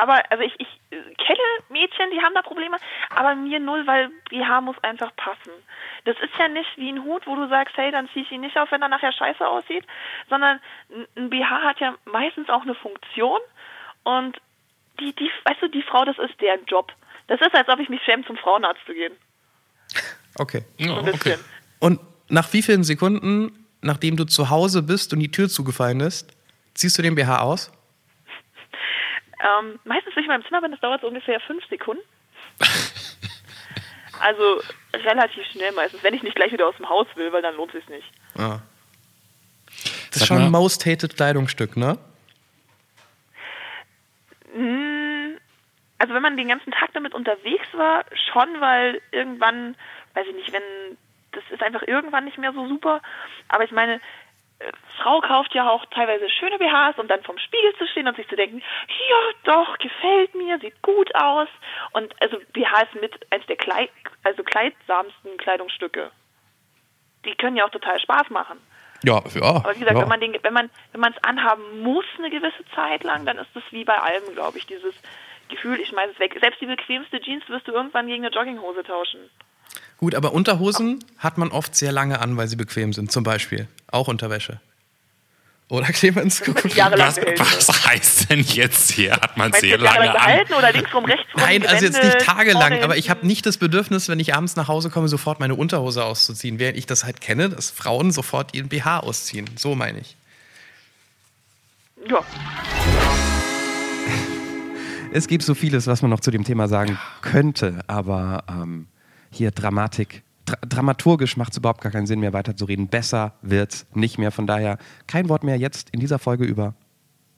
[0.00, 2.76] aber also ich, ich kenne Mädchen, die haben da Probleme,
[3.10, 5.50] aber mir null, weil BH muss einfach passen.
[6.04, 8.42] Das ist ja nicht wie ein Hut, wo du sagst, hey, dann zieh ich ihn
[8.42, 9.84] nicht auf, wenn er nachher scheiße aussieht,
[10.28, 10.60] sondern
[11.16, 13.40] ein BH hat ja meistens auch eine Funktion
[14.04, 14.36] und
[15.00, 16.92] die, die, weißt du, die Frau, das ist deren Job.
[17.26, 19.14] Das ist, als ob ich mich schäme, zum Frauenarzt zu gehen.
[20.36, 20.64] Okay.
[20.88, 21.36] Oh, okay.
[21.80, 26.32] Und nach wie vielen Sekunden, nachdem du zu Hause bist und die Tür zugefallen ist,
[26.74, 27.72] ziehst du den BH aus?
[29.40, 32.02] Ähm, meistens, wenn ich in meinem Zimmer bin, das dauert so ungefähr fünf Sekunden.
[34.20, 34.60] also
[34.92, 37.74] relativ schnell meistens, wenn ich nicht gleich wieder aus dem Haus will, weil dann lohnt
[37.74, 38.10] es sich nicht.
[38.36, 38.60] Ah.
[40.10, 41.98] Das ist schon ein most hated Kleidungsstück, ne?
[44.52, 45.36] Hm,
[45.98, 49.74] also wenn man den ganzen Tag damit unterwegs war, schon, weil irgendwann,
[50.14, 50.62] weiß ich nicht, wenn
[51.32, 53.02] das ist einfach irgendwann nicht mehr so super.
[53.48, 54.00] Aber ich meine,
[55.02, 58.28] Frau kauft ja auch teilweise schöne BHs und dann vom Spiegel zu stehen und sich
[58.28, 58.62] zu denken,
[59.08, 61.48] ja doch, gefällt mir, sieht gut aus.
[61.92, 63.90] Und also BH ist mit eins der Kleid,
[64.22, 66.10] also kleidsamsten Kleidungsstücke.
[67.24, 68.58] die können ja auch total Spaß machen.
[69.02, 69.42] Ja, ja.
[69.42, 70.02] Aber wie gesagt, ja.
[70.02, 73.38] wenn man den, wenn man, wenn man es anhaben muss eine gewisse Zeit lang, dann
[73.38, 74.94] ist es wie bei allem, glaube ich, dieses
[75.48, 76.36] Gefühl, ich schmeiße es weg.
[76.40, 79.30] Selbst die bequemste Jeans wirst du irgendwann gegen eine Jogginghose tauschen.
[79.98, 83.10] Gut, aber Unterhosen hat man oft sehr lange an, weil sie bequem sind.
[83.10, 83.68] Zum Beispiel.
[83.90, 84.60] Auch Unterwäsche.
[85.70, 86.42] Oder Clemens?
[86.46, 89.12] Was, was heißt denn jetzt hier?
[89.12, 90.40] Hat man sehr lange an.
[90.56, 91.40] oder linksrum, rechtsrum?
[91.40, 94.68] Nein, also jetzt nicht tagelang, aber ich habe nicht das Bedürfnis, wenn ich abends nach
[94.68, 98.68] Hause komme, sofort meine Unterhose auszuziehen, während ich das halt kenne, dass Frauen sofort ihren
[98.68, 99.48] BH ausziehen.
[99.56, 100.16] So meine ich.
[102.10, 102.22] Ja,
[105.14, 108.88] Es gibt so vieles, was man noch zu dem Thema sagen könnte, aber ähm,
[109.34, 110.22] hier Dramatik.
[110.44, 112.88] Dra dramaturgisch macht es überhaupt gar keinen Sinn mehr weiterzureden.
[112.88, 114.30] Besser wird's nicht mehr.
[114.30, 116.74] Von daher kein Wort mehr jetzt in dieser Folge über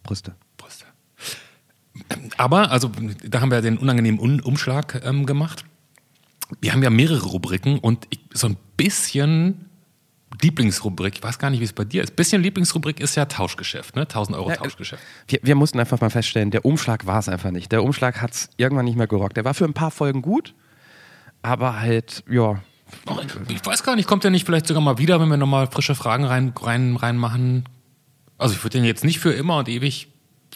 [0.03, 0.35] Brüste.
[0.57, 0.87] Brüste.
[2.37, 2.91] Aber, also,
[3.25, 5.65] da haben wir den unangenehmen Un Umschlag ähm, gemacht.
[6.61, 9.67] Wir haben ja mehrere Rubriken und ich, so ein bisschen
[10.43, 12.15] Lieblingsrubrik, ich weiß gar nicht, wie es bei dir ist.
[12.17, 14.03] Bisschen Lieblingsrubrik ist ja Tauschgeschäft, ne?
[14.03, 15.03] 1000 Euro Ja, Tauschgeschäft.
[15.29, 17.73] Wir, wir mussten einfach mal feststellen, der Umschlag war es einfach nicht.
[17.73, 19.37] Der Umschlag hat es irgendwann nicht mehr gerockt.
[19.37, 20.55] Der war für ein paar Folgen gut,
[21.43, 22.61] aber halt, ja.
[23.49, 25.95] Ich weiß gar nicht, kommt der nicht vielleicht sogar mal wieder, wenn wir nochmal frische
[25.95, 27.69] Fragen rein, rein, reinmachen?
[28.39, 30.09] Also ich würde den jetzt nicht für immer und ewig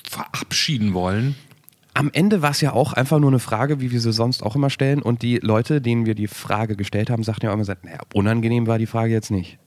[0.09, 1.35] verabschieden wollen.
[1.95, 4.55] Am Ende war es ja auch einfach nur eine Frage, wie wir sie sonst auch
[4.55, 5.03] immer stellen.
[5.03, 8.67] Und die Leute, denen wir die Frage gestellt haben, sagten ja auch immer, naja, unangenehm
[8.67, 9.59] war die Frage jetzt nicht.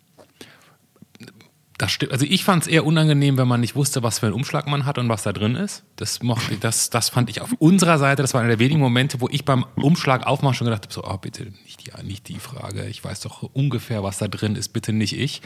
[1.83, 2.13] Das stimmt.
[2.13, 4.85] Also ich fand es eher unangenehm, wenn man nicht wusste, was für einen Umschlag man
[4.85, 5.83] hat und was da drin ist.
[5.97, 9.19] Das mochte, das, das fand ich auf unserer Seite, das war einer der wenigen Momente,
[9.19, 12.39] wo ich beim Umschlag aufmachen schon gedacht habe, so, oh, bitte nicht die, nicht die
[12.39, 12.85] Frage.
[12.85, 15.41] Ich weiß doch ungefähr, was da drin ist, bitte nicht ich.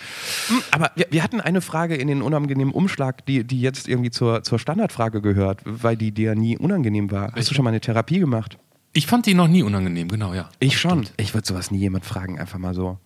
[0.70, 4.44] Aber wir, wir hatten eine Frage in den unangenehmen Umschlag, die, die jetzt irgendwie zur,
[4.44, 7.34] zur Standardfrage gehört, weil die dir nie unangenehm war.
[7.34, 8.60] Hast du schon mal eine Therapie gemacht?
[8.94, 10.52] Ich fand die noch nie unangenehm, genau, ja.
[10.60, 11.08] Ich schon.
[11.18, 13.00] Ich würde sowas nie jemand fragen, einfach mal so.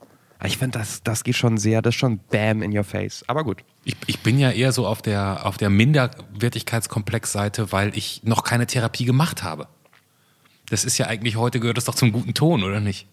[0.44, 3.24] Ich finde, das, das geht schon sehr, das ist schon bam in your face.
[3.28, 3.64] Aber gut.
[3.84, 8.66] Ich, ich bin ja eher so auf der, auf der Minderwertigkeitskomplex-Seite, weil ich noch keine
[8.66, 9.68] Therapie gemacht habe.
[10.70, 13.08] Das ist ja eigentlich heute gehört das doch zum guten Ton, oder nicht?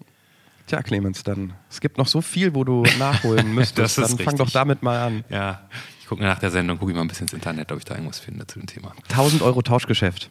[0.69, 1.55] Tja, Clemens, dann.
[1.71, 3.99] Es gibt noch so viel, wo du nachholen müsstest.
[3.99, 4.37] Dann fang richtig.
[4.37, 5.25] doch damit mal an.
[5.29, 5.69] Ja.
[6.01, 7.95] Ich gucke nach der Sendung, gucke ich mal ein bisschen ins Internet, ob ich da
[7.95, 8.93] irgendwas finde zu dem Thema.
[9.11, 10.31] 1000 Euro Tauschgeschäft.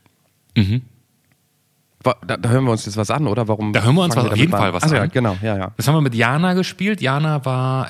[0.56, 0.84] Mhm.
[2.04, 3.48] Da, da hören wir uns jetzt was an, oder?
[3.48, 3.74] Warum?
[3.74, 5.10] Da hören wir uns was- auf jeden mal Fall was Ach, ja, an.
[5.12, 5.72] genau, ja, ja.
[5.78, 7.02] Das haben wir mit Jana gespielt.
[7.02, 7.90] Jana war,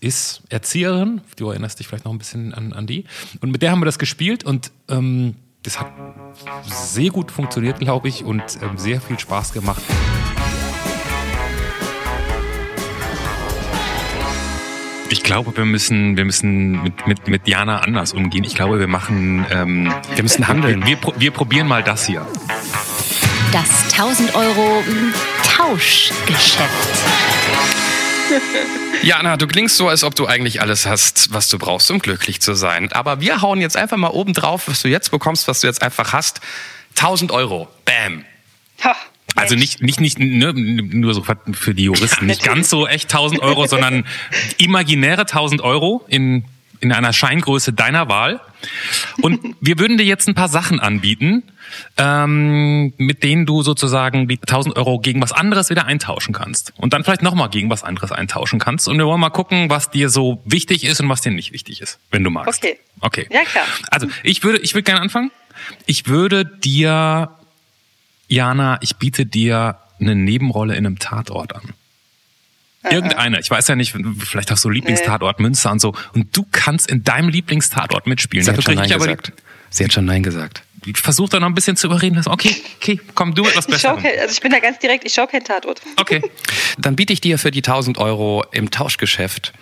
[0.00, 1.20] ist Erzieherin.
[1.36, 3.04] Du erinnerst dich vielleicht noch ein bisschen an, an die.
[3.40, 5.88] Und mit der haben wir das gespielt und ähm, das hat
[6.64, 9.82] sehr gut funktioniert, glaube ich, und ähm, sehr viel Spaß gemacht.
[15.10, 18.44] Ich glaube, wir müssen, wir müssen mit, mit, mit Jana anders umgehen.
[18.44, 20.84] Ich glaube, wir machen, ähm, wir müssen handeln.
[20.86, 22.26] Wir, pro- wir probieren mal das hier.
[23.52, 24.84] Das 1000 Euro
[25.42, 26.68] Tauschgeschäft.
[29.02, 32.40] Jana, du klingst so, als ob du eigentlich alles hast, was du brauchst, um glücklich
[32.40, 32.92] zu sein.
[32.92, 35.82] Aber wir hauen jetzt einfach mal oben drauf, was du jetzt bekommst, was du jetzt
[35.82, 36.40] einfach hast.
[36.96, 37.68] 1000 Euro.
[37.84, 38.24] Bam.
[38.84, 38.94] Ha,
[39.34, 43.40] Also nicht, nicht, nicht ne, nur so für die Juristen, nicht ganz so echt 1000
[43.40, 44.04] Euro, sondern
[44.58, 46.44] imaginäre 1000 Euro in,
[46.80, 48.40] in einer Scheingröße deiner Wahl.
[49.20, 51.42] Und wir würden dir jetzt ein paar Sachen anbieten,
[51.96, 56.72] ähm, mit denen du sozusagen die 1000 Euro gegen was anderes wieder eintauschen kannst.
[56.76, 58.88] Und dann vielleicht nochmal gegen was anderes eintauschen kannst.
[58.88, 61.80] Und wir wollen mal gucken, was dir so wichtig ist und was dir nicht wichtig
[61.80, 62.62] ist, wenn du magst.
[62.62, 62.78] Okay.
[63.00, 63.26] Okay.
[63.30, 63.64] Ja, klar.
[63.90, 65.30] Also ich würde, ich würde gerne anfangen.
[65.86, 67.30] Ich würde dir
[68.28, 71.74] Jana, ich biete dir eine Nebenrolle in einem Tatort an.
[72.90, 73.40] Irgendeine.
[73.40, 75.94] Ich weiß ja nicht, vielleicht hast du Lieblingstatort Münster und so.
[76.14, 78.44] Und du kannst in deinem Lieblingstatort mitspielen.
[78.44, 79.32] Sie hat schon Nein gesagt.
[79.70, 80.62] Sie hat schon Nein gesagt.
[80.94, 82.14] versuche da noch ein bisschen zu überreden.
[82.16, 84.08] dass- Okay, okay, komm, du etwas Ich schau besser.
[84.08, 85.82] kein, also ich bin da ganz direkt, ich schaue kein Tatort.
[85.96, 86.22] Okay.
[86.78, 89.52] Dann biete ich dir für die 1000 Euro im Tauschgeschäft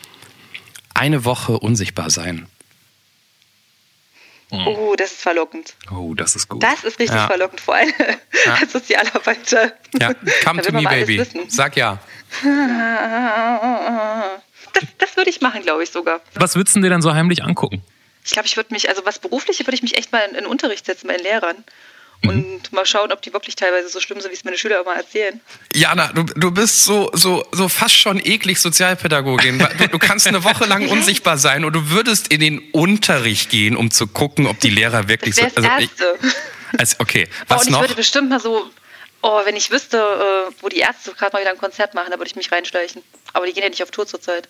[0.94, 2.46] eine Woche unsichtbar sein.
[4.50, 5.74] Oh, das ist verlockend.
[5.90, 6.62] Oh, das ist gut.
[6.62, 7.26] Das ist richtig Ja.
[7.26, 7.92] verlockend, vor allem
[8.60, 9.72] als Sozialarbeiter.
[10.00, 11.20] Ja, come to me, baby.
[11.48, 11.98] Sag ja.
[14.72, 16.20] Das, das würde ich machen, glaube ich sogar.
[16.34, 17.82] Was würdest du dir dann so heimlich angucken?
[18.24, 20.36] Ich glaube, ich würde mich, also was berufliche, würde ich mich echt mal in, in
[20.42, 21.64] den Unterricht setzen bei den Lehrern.
[22.22, 22.28] Mhm.
[22.30, 24.94] Und mal schauen, ob die wirklich teilweise so schlimm sind, wie es meine Schüler immer
[24.96, 25.40] erzählen.
[25.72, 29.58] Jana, du, du bist so, so, so fast schon eklig Sozialpädagogin.
[29.58, 33.76] Du, du kannst eine Woche lang unsichtbar sein und du würdest in den Unterricht gehen,
[33.76, 35.62] um zu gucken, ob die Lehrer wirklich Das so.
[35.62, 35.90] also ich-.
[36.78, 37.80] Also, okay, Oh, was und ich noch?
[37.82, 38.68] würde bestimmt mal so,
[39.22, 42.18] oh, wenn ich wüsste, äh, wo die Ärzte gerade mal wieder ein Konzert machen, da
[42.18, 43.02] würde ich mich reinschleichen.
[43.32, 44.48] Aber die gehen ja nicht auf Tour zurzeit.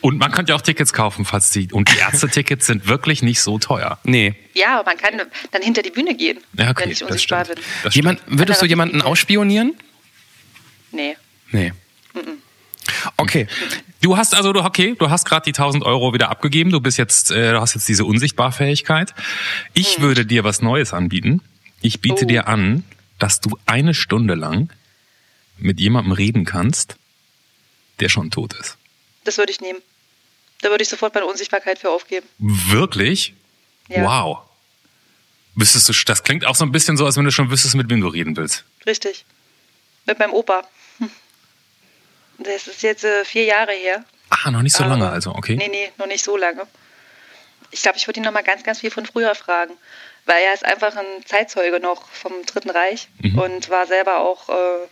[0.00, 1.70] Und man könnte ja auch Tickets kaufen, falls die.
[1.72, 3.98] Und die Ärzte-Tickets sind wirklich nicht so teuer.
[4.04, 4.34] Nee.
[4.54, 7.44] Ja, aber man kann dann hinter die Bühne gehen, Ja, okay, wenn ich das unsichtbar
[7.44, 7.60] stimmt.
[7.82, 7.92] bin.
[7.92, 9.74] Jemand, würdest du jemanden ausspionieren?
[10.90, 11.16] Nee.
[11.50, 11.72] Nee.
[13.16, 13.46] Okay.
[14.00, 16.70] Du hast also, du, okay, du hast gerade die 1000 Euro wieder abgegeben.
[16.70, 19.14] Du bist jetzt, äh, du hast jetzt diese Unsichtbarfähigkeit.
[19.74, 20.02] Ich Hm.
[20.02, 21.42] würde dir was Neues anbieten.
[21.82, 22.28] Ich biete Oh.
[22.28, 22.84] dir an,
[23.18, 24.70] dass du eine Stunde lang
[25.58, 26.96] mit jemandem reden kannst,
[28.00, 28.78] der schon tot ist.
[29.30, 29.80] Das würde ich nehmen.
[30.60, 32.28] Da würde ich sofort meine Unsichtbarkeit für aufgeben.
[32.40, 33.32] Wirklich?
[33.86, 34.02] Ja.
[34.04, 34.38] Wow.
[35.54, 37.88] Wüsstest du, das klingt auch so ein bisschen so, als wenn du schon wüsstest, mit
[37.88, 38.64] wem du reden willst.
[38.86, 39.24] Richtig.
[40.04, 40.66] Mit meinem Opa.
[42.38, 44.04] Das ist jetzt äh, vier Jahre her.
[44.30, 45.56] Ah, noch nicht so Aber- lange also, okay.
[45.56, 46.66] Nee, nee, noch nicht so lange.
[47.70, 49.74] Ich glaube, ich würde ihn noch mal ganz, ganz viel von früher fragen.
[50.26, 53.38] Weil er ist einfach ein Zeitzeuge noch vom Dritten Reich Mhm.
[53.38, 54.86] und war selber auch äh,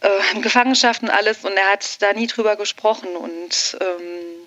[0.00, 1.44] äh, in Gefangenschaft und alles.
[1.44, 3.16] Und er hat da nie drüber gesprochen.
[3.16, 4.46] Und ähm,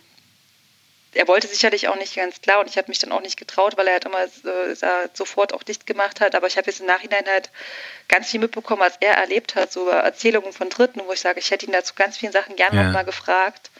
[1.14, 2.60] er wollte sicherlich auch nicht ganz klar.
[2.60, 5.64] Und ich habe mich dann auch nicht getraut, weil er halt immer äh, sofort auch
[5.64, 6.36] dicht gemacht hat.
[6.36, 7.50] Aber ich habe jetzt im Nachhinein halt
[8.08, 9.72] ganz viel mitbekommen, was er erlebt hat.
[9.72, 12.78] So Erzählungen von Dritten, wo ich sage, ich hätte ihn dazu ganz vielen Sachen gerne
[12.78, 12.84] Ja.
[12.84, 13.72] noch mal gefragt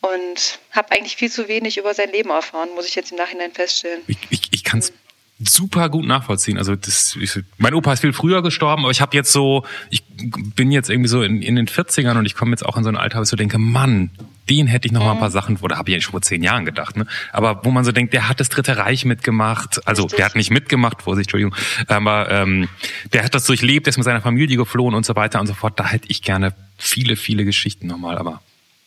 [0.00, 3.52] und habe eigentlich viel zu wenig über sein Leben erfahren, muss ich jetzt im Nachhinein
[3.52, 4.02] feststellen.
[4.06, 4.92] Ich, ich, ich kann es
[5.48, 6.58] super gut nachvollziehen.
[6.58, 10.02] Also das, ich, mein Opa ist viel früher gestorben, aber ich habe jetzt so, ich
[10.54, 12.88] bin jetzt irgendwie so in, in den 40ern und ich komme jetzt auch in so
[12.88, 14.10] ein Alter, wo ich so denke, Mann,
[14.50, 16.42] den hätte ich noch mal ein paar Sachen, oder habe ich eigentlich schon vor zehn
[16.42, 17.06] Jahren gedacht, ne?
[17.32, 20.16] Aber wo man so denkt, der hat das Dritte Reich mitgemacht, also Richtig.
[20.18, 21.54] der hat nicht mitgemacht, Vorsicht, Entschuldigung,
[21.88, 22.68] aber ähm,
[23.12, 25.54] der hat das durchlebt, der ist mit seiner Familie geflohen und so weiter und so
[25.54, 25.80] fort.
[25.80, 28.42] Da hätte ich gerne viele, viele Geschichten nochmal, aber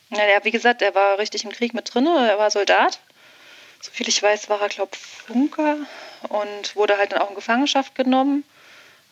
[0.09, 2.99] Naja, wie gesagt, er war richtig im Krieg mit drin, er war Soldat.
[3.81, 5.77] Soviel ich weiß, war er, glaube Funker
[6.29, 8.43] und wurde halt dann auch in Gefangenschaft genommen.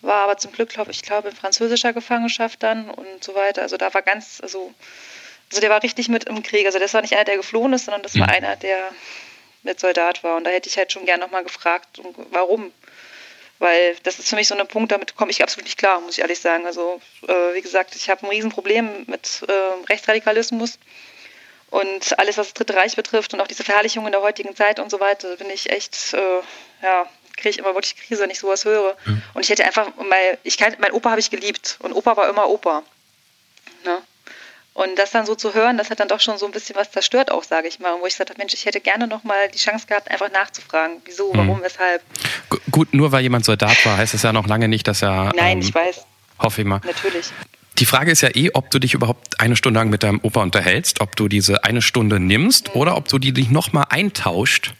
[0.01, 3.63] War aber zum Glück, glaube ich, glaube in französischer Gefangenschaft dann und so weiter.
[3.63, 4.73] Also da war ganz, also,
[5.49, 6.65] also der war richtig mit im Krieg.
[6.65, 8.91] Also das war nicht einer, der geflohen ist, sondern das war einer, der
[9.63, 10.37] mit Soldat war.
[10.37, 11.99] Und da hätte ich halt schon gern nochmal gefragt,
[12.31, 12.71] warum.
[13.57, 16.17] Weil das ist für mich so ein Punkt, damit komme ich absolut nicht klar, muss
[16.17, 16.65] ich ehrlich sagen.
[16.65, 19.51] Also, äh, wie gesagt, ich habe ein Riesenproblem mit äh,
[19.89, 20.77] Rechtsradikalismus.
[21.81, 24.79] Und alles, was das Dritte Reich betrifft und auch diese Verherrlichung in der heutigen Zeit
[24.79, 26.17] und so weiter, bin ich echt, äh,
[26.85, 28.95] ja, kriege ich immer wirklich Krise, wenn ich sowas höre.
[29.33, 32.29] Und ich hätte einfach, mal, ich kann, mein Opa habe ich geliebt und Opa war
[32.29, 32.83] immer Opa.
[33.83, 33.97] Ne?
[34.73, 36.91] Und das dann so zu hören, das hat dann doch schon so ein bisschen was
[36.91, 37.99] zerstört auch, sage ich mal.
[37.99, 41.01] Wo ich gesagt habe, Mensch, ich hätte gerne noch mal die Chance gehabt, einfach nachzufragen.
[41.05, 42.01] Wieso, warum, weshalb.
[42.49, 45.31] Gu- Gut, nur weil jemand Soldat war, heißt es ja noch lange nicht, dass er.
[45.35, 46.05] Nein, ähm, ich weiß,
[46.39, 46.81] Hoffe ich mal.
[46.85, 47.27] natürlich.
[47.77, 50.41] Die Frage ist ja eh, ob du dich überhaupt eine Stunde lang mit deinem Opa
[50.41, 54.73] unterhältst, ob du diese eine Stunde nimmst oder ob du die dich nochmal eintauscht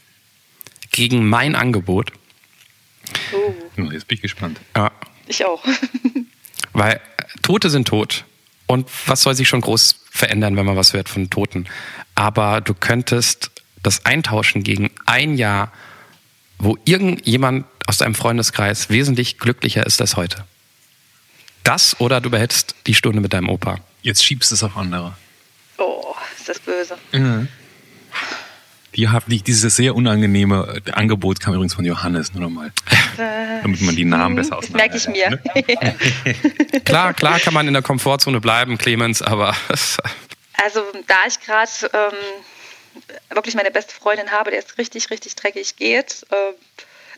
[0.92, 2.12] gegen mein Angebot.
[3.32, 4.60] Oh, jetzt bin ich gespannt.
[4.74, 4.90] Ja,
[5.26, 5.62] ich auch.
[6.72, 7.00] weil
[7.42, 8.24] Tote sind tot.
[8.66, 11.66] Und was soll sich schon groß verändern, wenn man was hört von Toten?
[12.14, 13.50] Aber du könntest
[13.82, 15.72] das eintauschen gegen ein Jahr,
[16.58, 20.44] wo irgendjemand aus deinem Freundeskreis wesentlich glücklicher ist als heute.
[21.66, 23.78] Das oder du behältst die Stunde mit deinem Opa.
[24.02, 25.16] Jetzt schiebst du es auf andere.
[25.78, 26.96] Oh, ist das böse.
[28.94, 32.72] Die haben die, dieses sehr unangenehme äh, Angebot kam übrigens von Johannes, nur nochmal.
[33.16, 35.38] Damit man die Namen besser Das merke ich mir.
[36.84, 39.54] Klar, klar kann man in der Komfortzone bleiben, Clemens, aber
[40.64, 45.76] Also da ich gerade ähm, wirklich meine beste Freundin habe, der es richtig, richtig dreckig
[45.76, 46.75] geht, äh,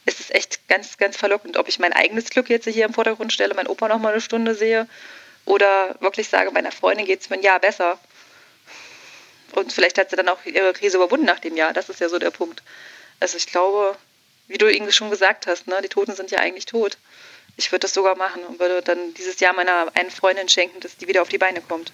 [0.08, 3.32] ist es echt ganz, ganz verlockend, ob ich mein eigenes Glück jetzt hier im Vordergrund
[3.32, 4.88] stelle, meinen Opa noch mal eine Stunde sehe
[5.44, 7.98] oder wirklich sage, meiner Freundin geht es für ein Jahr besser.
[9.52, 11.72] Und vielleicht hat sie dann auch ihre Krise überwunden nach dem Jahr.
[11.72, 12.62] Das ist ja so der Punkt.
[13.20, 13.96] Also ich glaube,
[14.46, 16.98] wie du irgendwie schon gesagt hast, ne, die Toten sind ja eigentlich tot.
[17.56, 20.96] Ich würde das sogar machen und würde dann dieses Jahr meiner einen Freundin schenken, dass
[20.96, 21.92] die wieder auf die Beine kommt.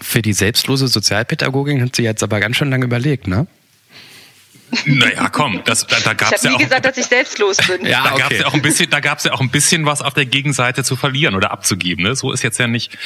[0.00, 3.46] für die selbstlose Sozialpädagogin hat sie jetzt aber ganz schön lange überlegt, ne?
[4.84, 6.60] Naja, komm, das, da, da Ich gab es habe ja nie auch.
[6.60, 7.86] gesagt, dass ich selbstlos bin.
[7.86, 8.22] Ja, da okay.
[8.22, 10.84] gab's ja auch ein bisschen, da gab's ja auch ein bisschen was auf der Gegenseite
[10.84, 12.04] zu verlieren oder abzugeben.
[12.04, 12.14] Ne?
[12.16, 12.96] So ist jetzt ja nicht.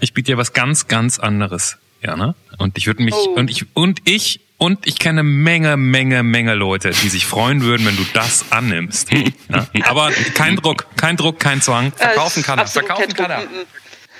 [0.00, 2.34] Ich biete dir was ganz, ganz anderes, ja, ne?
[2.58, 3.30] Und ich würde mich Oh.
[3.36, 7.86] und ich und ich und ich kenne Menge, Menge, Menge Leute, die sich freuen würden,
[7.86, 9.10] wenn du das annimmst.
[9.48, 9.66] ja?
[9.84, 11.92] Aber kein Druck, kein Druck, kein Zwang.
[11.92, 13.40] Verkaufen kann er, verkaufen kann er.
[13.40, 13.66] Mm, mm.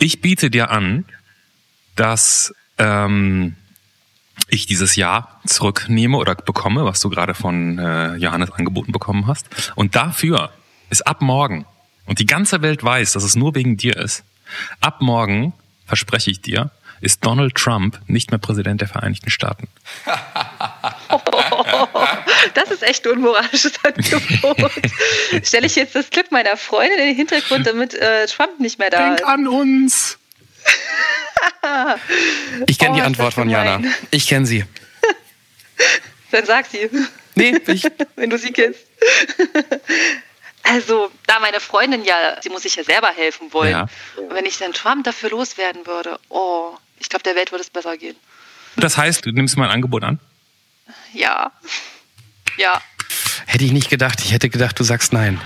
[0.00, 1.04] Ich biete dir an,
[1.96, 3.54] dass ähm,
[4.48, 9.46] ich dieses Jahr zurücknehme oder bekomme, was du gerade von äh, Johannes angeboten bekommen hast.
[9.74, 10.50] Und dafür
[10.90, 11.66] ist ab morgen,
[12.06, 14.24] und die ganze Welt weiß, dass es nur wegen dir ist,
[14.80, 15.54] ab morgen,
[15.86, 16.70] verspreche ich dir,
[17.00, 19.68] ist Donald Trump nicht mehr Präsident der Vereinigten Staaten.
[22.54, 24.70] Das ist echt unmoralisches Angebot.
[25.42, 28.90] Stelle ich jetzt das Glück meiner Freundin in den Hintergrund, damit äh, Trump nicht mehr
[28.90, 29.24] da ist.
[29.24, 30.18] an uns!
[32.66, 33.80] Ich kenne Oh, die Antwort von Jana.
[34.10, 34.64] Ich kenne sie.
[36.30, 36.88] Dann sag sie,
[37.34, 37.84] Nee, ich,
[38.16, 38.80] wenn du sie kennst.
[40.62, 43.72] Also, da meine Freundin ja, sie muss sich ja selber helfen wollen.
[43.72, 43.86] Ja.
[44.16, 47.70] Und wenn ich dann Trump dafür loswerden würde, oh, ich glaube, der Welt würde es
[47.70, 48.16] besser gehen.
[48.76, 50.18] Das heißt, du nimmst mein Angebot an?
[51.12, 51.52] Ja.
[52.56, 52.80] Ja.
[53.46, 54.20] Hätte ich nicht gedacht.
[54.20, 55.40] Ich hätte gedacht, du sagst nein.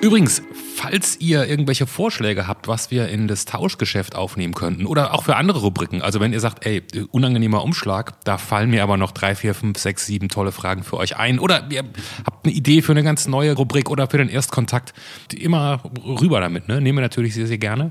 [0.00, 0.42] Übrigens,
[0.80, 5.36] falls ihr irgendwelche Vorschläge habt, was wir in das Tauschgeschäft aufnehmen könnten oder auch für
[5.36, 9.34] andere Rubriken, also wenn ihr sagt, ey, unangenehmer Umschlag, da fallen mir aber noch drei,
[9.34, 11.84] vier, fünf, sechs, sieben tolle Fragen für euch ein oder ihr
[12.24, 14.94] habt eine Idee für eine ganz neue Rubrik oder für den Erstkontakt,
[15.34, 16.80] immer rüber damit, ne?
[16.80, 17.90] Nehmen wir natürlich sehr, sehr gerne.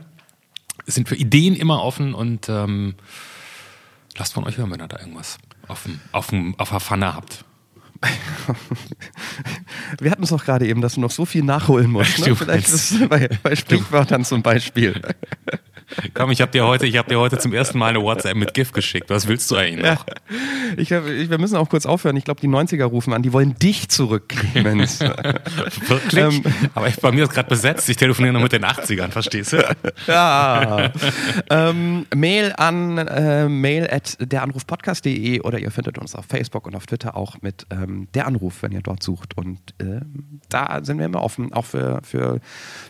[0.88, 2.96] Sind für Ideen immer offen und ähm,
[4.18, 7.46] lasst von euch hören, wenn ihr da irgendwas auf, dem, auf, auf der Pfanne habt.
[10.00, 12.20] Wir hatten es doch gerade eben, dass du noch so viel nachholen musst.
[12.26, 12.36] Ne?
[12.36, 15.02] Vielleicht ist es bei, bei Sprichwörtern zum Beispiel.
[16.14, 18.54] Komm, ich habe dir heute, ich habe dir heute zum ersten Mal eine WhatsApp mit
[18.54, 19.10] GIF geschickt.
[19.10, 20.06] Was willst du eigentlich noch?
[20.08, 20.14] Ja.
[20.78, 22.16] Ich, ich, wir müssen auch kurz aufhören.
[22.16, 23.24] Ich glaube, die 90er rufen an.
[23.24, 25.00] Die wollen dich zurück, Clemens.
[25.88, 26.24] Wirklich?
[26.24, 26.44] Ähm,
[26.76, 27.90] Aber bei mir ist gerade besetzt.
[27.90, 29.76] Ich telefoniere noch mit den 80ern, verstehst du?
[30.06, 30.92] ja.
[31.50, 36.86] ähm, Mail an äh, mail at deranrufpodcast.de oder ihr findet uns auf Facebook und auf
[36.86, 39.36] Twitter auch mit ähm, der Anruf, wenn ihr dort sucht.
[39.38, 40.02] Und äh,
[40.50, 42.40] da sind wir immer offen, auch für, für,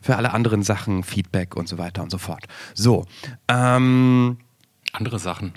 [0.01, 2.45] für alle anderen Sachen, Feedback und so weiter und so fort.
[2.73, 3.05] So, so.
[3.47, 4.37] Ähm,
[4.93, 5.53] Andere Sachen.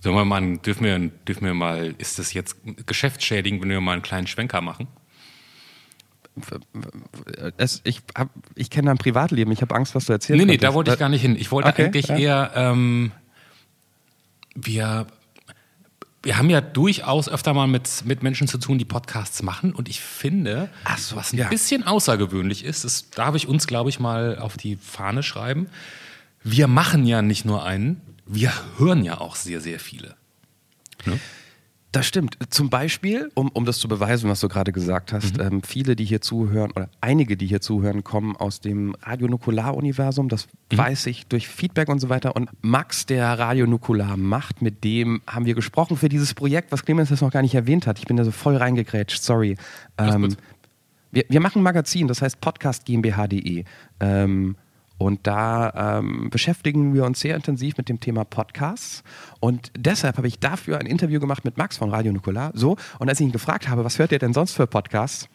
[0.00, 3.92] Sollen wir mal, dürfen wir, dürfen wir mal, ist das jetzt geschäftsschädigend, wenn wir mal
[3.92, 4.88] einen kleinen Schwenker machen?
[7.56, 8.02] Es, ich
[8.54, 10.38] ich kenne dein Privatleben, ich habe Angst, was du erzählst.
[10.38, 11.36] Nee, nee, da wollte ich gar nicht hin.
[11.36, 12.16] Ich wollte okay, eigentlich ja.
[12.16, 13.10] eher, ähm,
[14.54, 15.06] wir,
[16.22, 19.72] wir haben ja durchaus öfter mal mit, mit Menschen zu tun, die Podcasts machen.
[19.72, 21.48] Und ich finde, so, was ein ja.
[21.48, 25.68] bisschen außergewöhnlich ist, das darf ich uns, glaube ich, mal auf die Fahne schreiben
[26.42, 30.16] wir machen ja nicht nur einen, wir hören ja auch sehr, sehr viele.
[31.06, 31.18] Ne?
[31.90, 32.36] Das stimmt.
[32.50, 35.42] Zum Beispiel, um, um das zu beweisen, was du gerade gesagt hast, mhm.
[35.42, 40.28] ähm, viele, die hier zuhören, oder einige, die hier zuhören, kommen aus dem Radionukular-Universum.
[40.28, 40.78] Das mhm.
[40.78, 42.36] weiß ich durch Feedback und so weiter.
[42.36, 47.08] Und Max, der Radionukular macht, mit dem haben wir gesprochen für dieses Projekt, was Clemens
[47.08, 47.98] jetzt noch gar nicht erwähnt hat.
[47.98, 49.56] Ich bin da so voll reingegrätscht, sorry.
[49.96, 50.36] Ähm,
[51.10, 53.64] wir, wir machen ein Magazin, das heißt Podcast GmbH.de.
[54.00, 54.56] Ähm,
[54.98, 59.04] und da ähm, beschäftigen wir uns sehr intensiv mit dem Thema Podcasts.
[59.38, 62.50] Und deshalb habe ich dafür ein Interview gemacht mit Max von Radio Nukular.
[62.54, 65.28] So, und als ich ihn gefragt habe, was hört ihr denn sonst für Podcasts?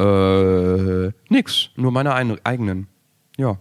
[0.00, 2.88] Äh, nix, nur meine eigenen.
[3.36, 3.58] Ja.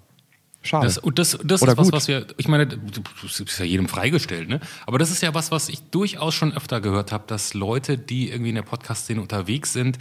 [0.62, 0.88] Schade.
[0.88, 4.50] Das, und das, das ist was, was wir, ich meine, das ist ja jedem freigestellt,
[4.50, 4.60] ne?
[4.86, 8.30] Aber das ist ja was, was ich durchaus schon öfter gehört habe, dass Leute, die
[8.30, 10.00] irgendwie in der Podcast-Szene unterwegs sind,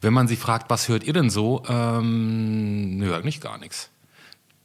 [0.00, 3.90] wenn man sie fragt, was hört ihr denn so, ähm, nö, eigentlich gar nichts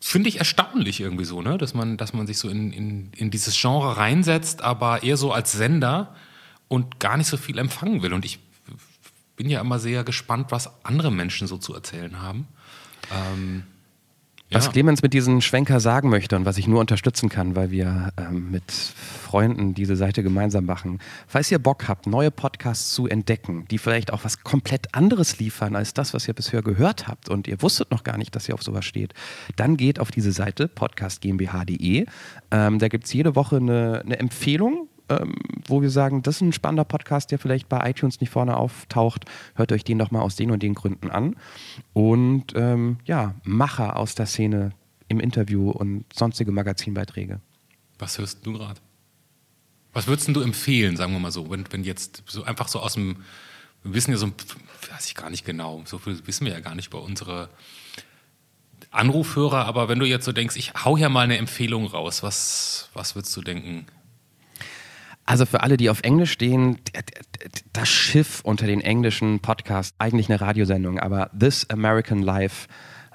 [0.07, 1.57] finde ich erstaunlich irgendwie so, ne?
[1.57, 5.33] dass, man, dass man sich so in, in, in dieses Genre reinsetzt, aber eher so
[5.33, 6.13] als Sender
[6.67, 8.13] und gar nicht so viel empfangen will.
[8.13, 8.37] Und ich
[9.35, 12.47] bin ja immer sehr gespannt, was andere Menschen so zu erzählen haben.
[13.11, 13.63] Ähm,
[14.51, 14.71] was ja.
[14.71, 18.51] Clemens mit diesem Schwenker sagen möchte und was ich nur unterstützen kann, weil wir ähm,
[18.51, 20.99] mit Freunden diese Seite gemeinsam machen.
[21.27, 25.75] Falls ihr Bock habt, neue Podcasts zu entdecken, die vielleicht auch was komplett anderes liefern
[25.75, 28.53] als das, was ihr bisher gehört habt und ihr wusstet noch gar nicht, dass ihr
[28.53, 29.13] auf sowas steht,
[29.55, 32.05] dann geht auf diese Seite podcastgmbh.de.
[32.51, 35.35] Ähm, da gibt es jede Woche eine, eine Empfehlung ähm,
[35.67, 39.25] wo wir sagen, das ist ein spannender Podcast, der vielleicht bei iTunes nicht vorne auftaucht.
[39.55, 41.35] Hört euch den doch mal aus den und den Gründen an.
[41.93, 44.71] Und ähm, ja, Macher aus der Szene
[45.07, 47.39] im Interview und sonstige Magazinbeiträge.
[47.99, 48.79] Was hörst du gerade?
[49.93, 52.95] Was würdest du empfehlen, sagen wir mal so, wenn, wenn jetzt so einfach so aus
[52.95, 53.17] dem,
[53.83, 54.27] wir wissen ja so,
[54.91, 57.49] weiß ich gar nicht genau, so viel wissen wir ja gar nicht über unsere
[58.91, 62.89] Anrufhörer, aber wenn du jetzt so denkst, ich hau hier mal eine Empfehlung raus, was,
[62.93, 63.85] was würdest du denken?
[65.25, 66.77] Also für alle, die auf Englisch stehen,
[67.73, 72.67] das Schiff unter den englischen Podcasts, eigentlich eine Radiosendung, aber This American Life,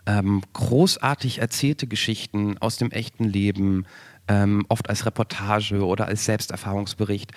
[0.06, 3.86] ähm, großartig erzählte Geschichten aus dem echten Leben,
[4.26, 7.32] ähm, oft als Reportage oder als Selbsterfahrungsbericht.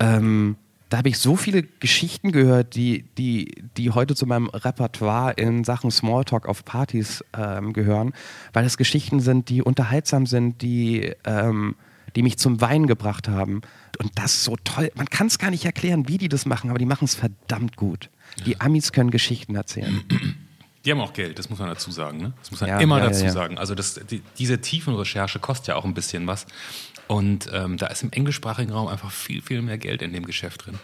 [0.00, 0.56] Ähm,
[0.88, 5.62] da habe ich so viele Geschichten gehört, die, die, die heute zu meinem Repertoire in
[5.62, 8.12] Sachen Smalltalk auf Partys ähm, gehören,
[8.52, 11.76] weil es Geschichten sind, die unterhaltsam sind, die ähm,
[12.16, 13.62] die mich zum Weinen gebracht haben.
[13.98, 14.90] Und das ist so toll.
[14.94, 17.76] Man kann es gar nicht erklären, wie die das machen, aber die machen es verdammt
[17.76, 18.10] gut.
[18.46, 20.04] Die Amis können Geschichten erzählen.
[20.84, 22.18] Die haben auch Geld, das muss man dazu sagen.
[22.18, 22.32] Ne?
[22.40, 23.58] Das muss man ja, immer ja, dazu ja, sagen.
[23.58, 26.46] Also das, die, diese Tiefenrecherche kostet ja auch ein bisschen was.
[27.06, 30.66] Und ähm, da ist im englischsprachigen Raum einfach viel, viel mehr Geld in dem Geschäft
[30.66, 30.78] drin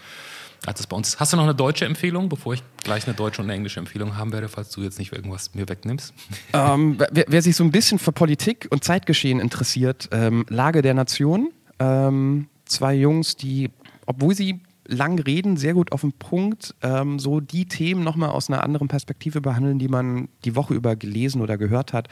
[0.64, 1.20] als es bei uns ist.
[1.20, 4.16] Hast du noch eine deutsche Empfehlung, bevor ich gleich eine deutsche und eine englische Empfehlung
[4.16, 6.14] haben werde, falls du jetzt nicht irgendwas mir wegnimmst?
[6.52, 10.94] Ähm, wer, wer, sich so ein bisschen für Politik und Zeitgeschehen interessiert, ähm, Lage der
[10.94, 11.50] Nation.
[11.78, 13.70] Ähm, zwei Jungs, die,
[14.06, 18.48] obwohl sie lang reden, sehr gut auf den Punkt, ähm, so die Themen nochmal aus
[18.48, 22.08] einer anderen Perspektive behandeln, die man die Woche über gelesen oder gehört hat.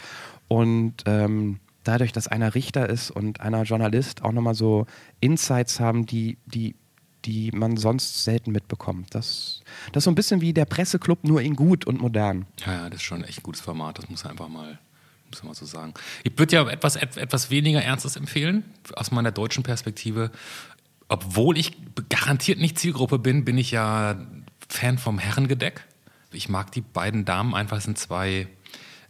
[0.48, 4.86] Und ähm, dadurch, dass einer Richter ist und einer Journalist, auch nochmal so
[5.20, 6.74] Insights haben, die, die,
[7.24, 9.14] die man sonst selten mitbekommt.
[9.14, 9.62] Das,
[9.92, 12.46] das ist so ein bisschen wie der Presseclub, nur in gut und modern.
[12.64, 14.78] Ja, ja, das ist schon echt ein gutes Format, das muss man einfach mal,
[15.30, 15.94] muss man so sagen.
[16.22, 18.64] Ich würde ja etwas, etwas weniger Ernstes empfehlen,
[18.94, 20.30] aus meiner deutschen Perspektive.
[21.08, 21.76] Obwohl ich
[22.08, 24.16] garantiert nicht Zielgruppe bin, bin ich ja
[24.68, 25.84] Fan vom Herrengedeck.
[26.32, 28.48] Ich mag die beiden Damen einfach, sind zwei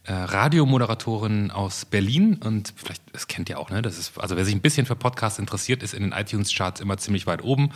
[0.05, 3.81] äh, Radiomoderatorin aus Berlin und vielleicht, das kennt ihr auch, ne?
[3.81, 6.97] Das ist, also wer sich ein bisschen für Podcasts interessiert, ist in den iTunes-Charts immer
[6.97, 7.71] ziemlich weit oben.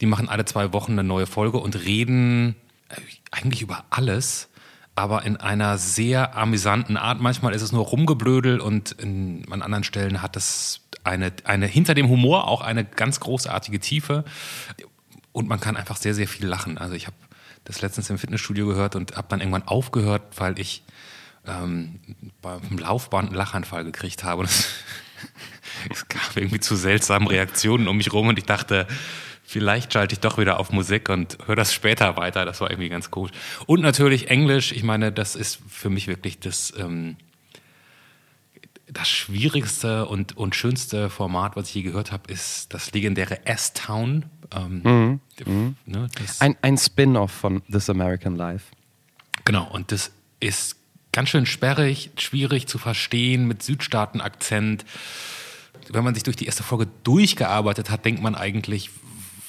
[0.00, 2.54] Die machen alle zwei Wochen eine neue Folge und reden
[2.90, 2.96] äh,
[3.30, 4.50] eigentlich über alles,
[4.94, 7.20] aber in einer sehr amüsanten Art.
[7.20, 11.94] Manchmal ist es nur Rumgeblödel und in, an anderen Stellen hat es eine, eine, hinter
[11.94, 14.24] dem Humor auch eine ganz großartige Tiefe.
[15.32, 16.76] Und man kann einfach sehr, sehr viel lachen.
[16.76, 17.16] Also ich habe
[17.64, 20.82] das letztens im Fitnessstudio gehört und habe dann irgendwann aufgehört, weil ich
[21.46, 22.00] ähm,
[22.42, 24.42] beim Laufband einen Lachanfall gekriegt habe.
[24.42, 24.50] Und
[25.90, 28.86] es, gab irgendwie zu seltsamen Reaktionen um mich rum und ich dachte,
[29.42, 32.44] vielleicht schalte ich doch wieder auf Musik und höre das später weiter.
[32.44, 33.30] Das war irgendwie ganz cool.
[33.66, 34.72] Und natürlich Englisch.
[34.72, 37.16] Ich meine, das ist für mich wirklich das, ähm,
[38.86, 44.26] das schwierigste und, und schönste Format, was ich je gehört habe, ist das legendäre S-Town.
[44.54, 45.20] Ähm, mhm.
[45.46, 45.76] Mhm.
[45.86, 46.08] Ne,
[46.40, 48.66] ein ein Spin-off von This American Life.
[49.44, 50.10] Genau, und das
[50.40, 50.79] ist
[51.12, 54.84] ganz schön sperrig, schwierig zu verstehen, mit Südstaaten-Akzent.
[55.88, 58.90] Wenn man sich durch die erste Folge durchgearbeitet hat, denkt man eigentlich,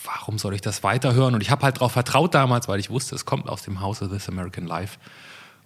[0.04, 1.36] warum soll ich das weiterhören?
[1.36, 4.10] Und ich habe halt darauf vertraut damals, weil ich wusste, es kommt aus dem Hause
[4.10, 4.98] This American Life.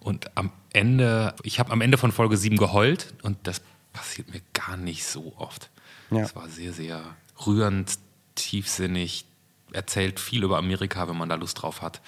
[0.00, 3.60] Und am Ende, ich habe am Ende von Folge 7 geheult und das
[3.92, 5.70] passiert mir gar nicht so oft.
[6.10, 6.20] Ja.
[6.20, 7.02] Das war sehr, sehr
[7.46, 7.98] rührend,
[8.34, 9.24] tiefsinnig,
[9.72, 12.00] erzählt viel über Amerika, wenn man da Lust drauf hat.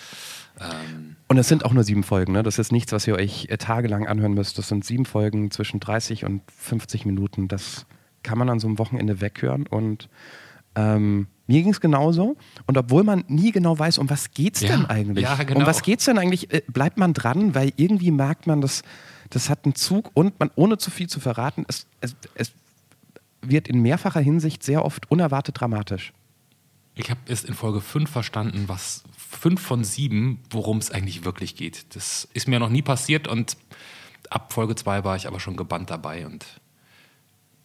[0.61, 2.42] Ähm und es sind auch nur sieben Folgen, ne?
[2.42, 4.59] Das ist nichts, was ihr euch äh, tagelang anhören müsst.
[4.59, 7.48] Das sind sieben Folgen zwischen 30 und 50 Minuten.
[7.48, 7.86] Das
[8.22, 10.09] kann man an so einem Wochenende weghören und
[10.74, 12.36] ähm, mir ging es genauso.
[12.66, 15.24] Und obwohl man nie genau weiß, um was geht es ja, denn eigentlich?
[15.24, 15.61] Ja, genau.
[15.61, 16.52] Um was geht es denn eigentlich?
[16.52, 18.82] Äh, bleibt man dran, weil irgendwie merkt man, dass
[19.30, 22.52] das hat einen Zug und man, ohne zu viel zu verraten, es, es, es
[23.42, 26.12] wird in mehrfacher Hinsicht sehr oft unerwartet dramatisch.
[26.94, 29.04] Ich habe erst in Folge 5 verstanden, was
[29.39, 31.95] 5 von 7, worum es eigentlich wirklich geht.
[31.95, 33.57] Das ist mir noch nie passiert und
[34.30, 36.45] ab Folge 2 war ich aber schon gebannt dabei und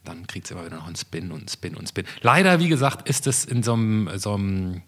[0.03, 2.05] dann kriegt es immer wieder noch einen Spin und Spin und Spin.
[2.21, 4.83] Leider, wie gesagt, ist es in so einem, so einem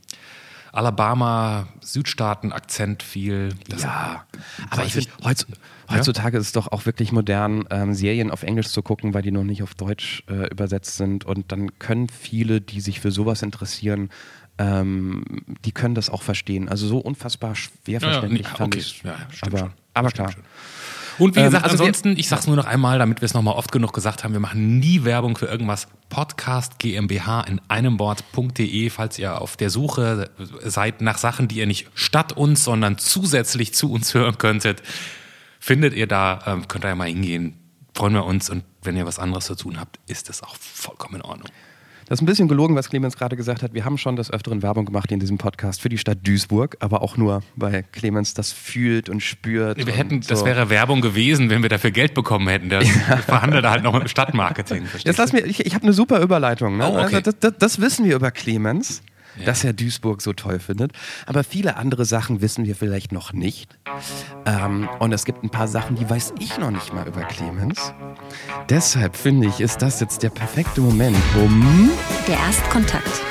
[0.73, 3.55] Alabama-Südstaaten-Akzent viel.
[3.77, 4.25] ja,
[4.69, 5.09] aber ich finde,
[5.89, 6.41] heutzutage ja?
[6.41, 9.45] ist es doch auch wirklich modern, ähm, Serien auf Englisch zu gucken, weil die noch
[9.45, 11.23] nicht auf Deutsch äh, übersetzt sind.
[11.23, 14.09] Und dann können viele, die sich für sowas interessieren,
[14.57, 15.23] ähm,
[15.65, 16.69] die können das auch verstehen.
[16.69, 18.79] Also so unfassbar schwer verständlich ja, ja, fand okay.
[18.79, 19.03] ich.
[19.03, 19.73] Ja, aber, schon.
[19.93, 20.33] aber klar.
[21.17, 23.55] Und wie ähm, gesagt, also ansonsten, ich sag's nur noch einmal, damit wir es nochmal
[23.55, 25.87] oft genug gesagt haben, wir machen nie Werbung für irgendwas.
[26.09, 30.29] Podcast GmbH in einem Wort.de, falls ihr auf der Suche
[30.63, 34.83] seid nach Sachen, die ihr nicht statt uns, sondern zusätzlich zu uns hören könntet,
[35.59, 37.59] findet ihr da, ähm, könnt ihr ja mal hingehen.
[37.93, 41.15] Freuen wir uns und wenn ihr was anderes zu tun habt, ist das auch vollkommen
[41.15, 41.49] in Ordnung.
[42.07, 43.73] Das ist ein bisschen gelogen, was Clemens gerade gesagt hat.
[43.73, 47.01] Wir haben schon des Öfteren Werbung gemacht in diesem Podcast für die Stadt Duisburg, aber
[47.01, 49.83] auch nur, weil Clemens das fühlt und spürt.
[49.83, 50.29] Wir hätten, so.
[50.29, 52.69] das wäre Werbung gewesen, wenn wir dafür Geld bekommen hätten.
[52.69, 53.17] Der ja.
[53.17, 54.85] verhandelt halt noch mit dem Stadtmarketing.
[55.03, 56.77] Jetzt lass mir, ich, ich habe eine super Überleitung.
[56.77, 56.85] Ne?
[56.85, 57.15] Oh, okay.
[57.15, 59.01] also das, das, das wissen wir über Clemens
[59.37, 59.45] ja.
[59.45, 60.91] dass er Duisburg so toll findet.
[61.25, 63.77] Aber viele andere Sachen wissen wir vielleicht noch nicht.
[64.45, 67.93] Ähm, und es gibt ein paar Sachen, die weiß ich noch nicht mal über Clemens.
[68.69, 71.91] Deshalb finde ich, ist das jetzt der perfekte Moment, um...
[72.27, 73.21] Der Erstkontakt.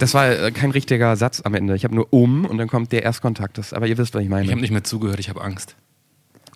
[0.00, 1.76] Das war äh, kein richtiger Satz am Ende.
[1.76, 3.58] Ich habe nur um und dann kommt der Erstkontakt.
[3.58, 4.44] Das, aber ihr wisst, was ich meine.
[4.44, 5.76] Ich habe nicht mehr zugehört, ich habe Angst.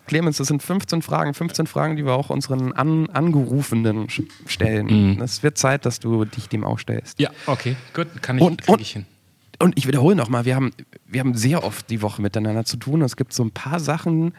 [0.05, 4.07] Clemens, das sind 15 Fragen, 15 Fragen, die wir auch unseren An Angerufenen
[4.45, 5.15] stellen.
[5.15, 5.21] Mhm.
[5.21, 7.19] Es wird Zeit, dass du dich dem auch stellst.
[7.19, 9.05] Ja, okay, gut, kann ich, und, und, ich hin.
[9.59, 10.71] Und ich wiederhole nochmal, wir haben,
[11.05, 13.01] wir haben sehr oft die Woche miteinander zu tun.
[13.01, 14.33] Es gibt so ein paar Sachen,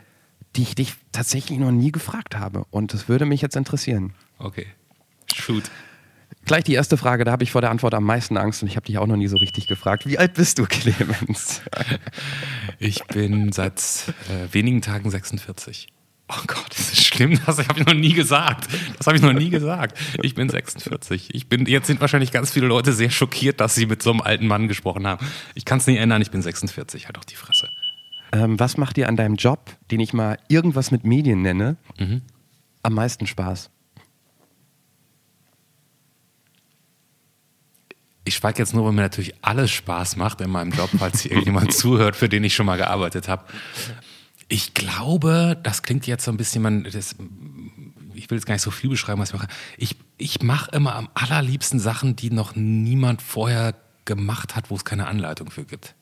[0.56, 2.64] die ich dich tatsächlich noch nie gefragt habe.
[2.70, 4.12] Und das würde mich jetzt interessieren.
[4.38, 4.66] Okay,
[5.34, 5.64] shoot.
[6.46, 8.76] Gleich die erste Frage, da habe ich vor der Antwort am meisten Angst und ich
[8.76, 10.06] habe dich auch noch nie so richtig gefragt.
[10.06, 11.60] Wie alt bist du, Clemens?
[12.78, 13.80] Ich bin seit
[14.28, 15.88] äh, wenigen Tagen 46.
[16.28, 18.68] Oh Gott, das ist schlimm, das habe ich noch nie gesagt.
[18.96, 19.98] Das habe ich noch nie gesagt.
[20.22, 21.34] Ich bin 46.
[21.34, 24.20] Ich bin, jetzt sind wahrscheinlich ganz viele Leute sehr schockiert, dass sie mit so einem
[24.20, 25.26] alten Mann gesprochen haben.
[25.54, 27.68] Ich kann es nicht ändern, ich bin 46, halt doch die Fresse.
[28.32, 32.22] Ähm, was macht dir an deinem Job, den ich mal irgendwas mit Medien nenne, mhm.
[32.82, 33.70] am meisten Spaß?
[38.26, 41.30] Ich schweige jetzt nur, weil mir natürlich alles Spaß macht in meinem Job, falls hier
[41.30, 43.44] irgendjemand zuhört, für den ich schon mal gearbeitet habe.
[44.48, 47.14] Ich glaube, das klingt jetzt so ein bisschen, man, das,
[48.14, 49.46] ich will jetzt gar nicht so viel beschreiben, was ich mache.
[49.78, 54.84] Ich, ich mache immer am allerliebsten Sachen, die noch niemand vorher gemacht hat, wo es
[54.84, 55.94] keine Anleitung für gibt.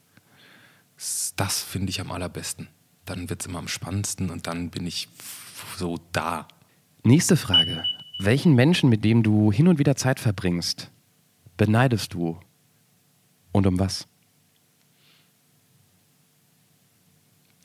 [1.37, 2.69] Das finde ich am allerbesten.
[3.05, 5.09] Dann wird es immer am spannendsten und dann bin ich
[5.77, 6.49] so da.
[7.03, 7.85] Nächste Frage.
[8.19, 10.91] Welchen Menschen, mit dem du hin und wieder Zeit verbringst,
[11.57, 12.39] beneidest du?
[13.53, 14.07] Und um was?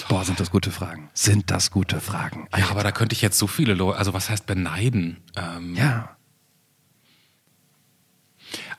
[0.08, 1.10] Boah, sind das gute Fragen.
[1.14, 2.48] Sind das gute Fragen.
[2.58, 5.18] Ja, aber da könnte ich jetzt so viele Leute, also was heißt beneiden?
[5.36, 6.16] Ähm, Ja.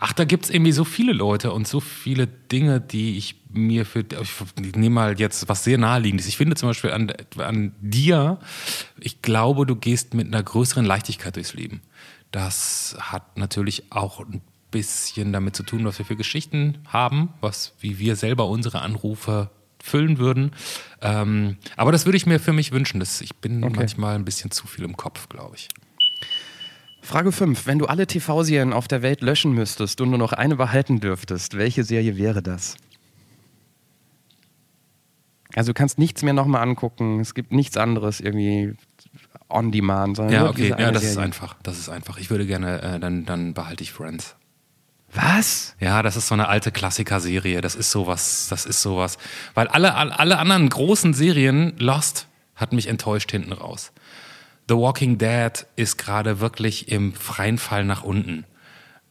[0.00, 4.00] Ach, da gibt's irgendwie so viele Leute und so viele Dinge, die ich mir für.
[4.00, 6.26] Ich nehme mal jetzt was sehr naheliegendes.
[6.26, 8.40] Ich finde zum Beispiel an, an dir,
[8.98, 11.82] ich glaube, du gehst mit einer größeren Leichtigkeit durchs Leben.
[12.30, 14.40] Das hat natürlich auch ein
[14.70, 19.50] bisschen damit zu tun, was wir für Geschichten haben, was, wie wir selber unsere Anrufe
[19.82, 20.52] füllen würden.
[21.00, 23.00] Ähm, aber das würde ich mir für mich wünschen.
[23.00, 23.76] Das, ich bin Okay.
[23.76, 25.68] manchmal ein bisschen zu viel im Kopf, glaube ich.
[27.02, 27.66] Frage 5.
[27.66, 31.56] Wenn du alle TV-Serien auf der Welt löschen müsstest und nur noch eine behalten dürftest,
[31.56, 32.76] welche Serie wäre das?
[35.54, 38.74] Also du kannst nichts mehr nochmal angucken, es gibt nichts anderes irgendwie
[39.48, 41.24] on demand, sondern Ja, okay, ja, das ist Serie.
[41.26, 41.56] einfach.
[41.62, 42.18] Das ist einfach.
[42.18, 44.36] Ich würde gerne, äh, dann, dann behalte ich Friends.
[45.12, 45.74] Was?
[45.80, 47.60] Ja, das ist so eine alte Klassiker-Serie.
[47.60, 49.18] Das ist sowas, das ist sowas.
[49.54, 53.92] Weil alle, alle, alle anderen großen Serien, Lost hat mich enttäuscht hinten raus.
[54.68, 58.44] The Walking Dead ist gerade wirklich im freien Fall nach unten.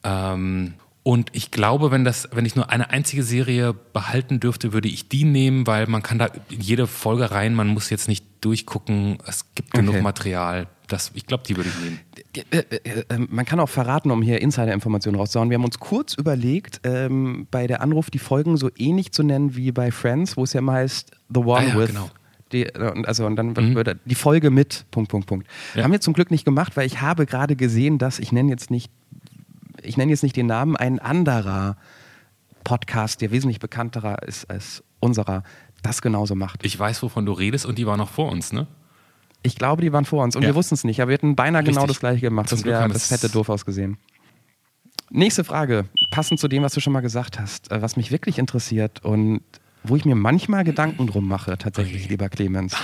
[0.04, 4.88] Ähm, und ich glaube, wenn, das, wenn ich nur eine einzige Serie behalten dürfte, würde
[4.88, 9.18] ich die nehmen, weil man kann da jede Folge rein, man muss jetzt nicht durchgucken,
[9.26, 10.04] es gibt genug Okay.
[10.04, 10.68] Material.
[10.88, 12.00] Das, ich glaube, die würde ich nehmen.
[12.36, 15.50] Äh, äh, äh, Man kann auch verraten, um hier Insider-Informationen rauszuhauen.
[15.50, 19.56] Wir haben uns kurz überlegt, ähm, bei der Anruf die Folgen so ähnlich zu nennen
[19.56, 21.88] wie bei Friends, wo es ja immer heißt The One Ah ja, with.
[21.88, 22.10] genau.
[22.52, 23.76] Die, und also und dann Mhm.
[23.76, 25.48] wird die Folge mit Punkt Punkt Punkt.
[25.76, 25.84] Ja.
[25.84, 28.72] Haben wir zum Glück nicht gemacht, weil ich habe gerade gesehen, dass ich nenne jetzt
[28.72, 28.92] nicht
[29.82, 31.78] ich nenne jetzt nicht den Namen ein anderer
[32.64, 35.44] Podcast, der wesentlich bekannterer ist als unserer,
[35.82, 36.66] das genauso macht.
[36.66, 38.68] Ich weiß, wovon du redest und die war noch vor uns, ne?
[39.42, 40.50] Ich glaube, die waren vor uns und Ja.
[40.50, 41.96] wir wussten es nicht, aber wir hätten beinahe genau Richtig.
[41.96, 42.50] das gleiche gemacht.
[42.50, 43.98] Zum Das wäre haben das hätte doof ausgesehen.
[45.12, 48.38] Nächste Frage, passend zu dem, was du schon mal gesagt hast, äh, was mich wirklich
[48.38, 49.42] interessiert und
[49.84, 52.10] wo ich mir manchmal Gedanken drum mache, tatsächlich, Okay.
[52.12, 52.76] lieber Clemens.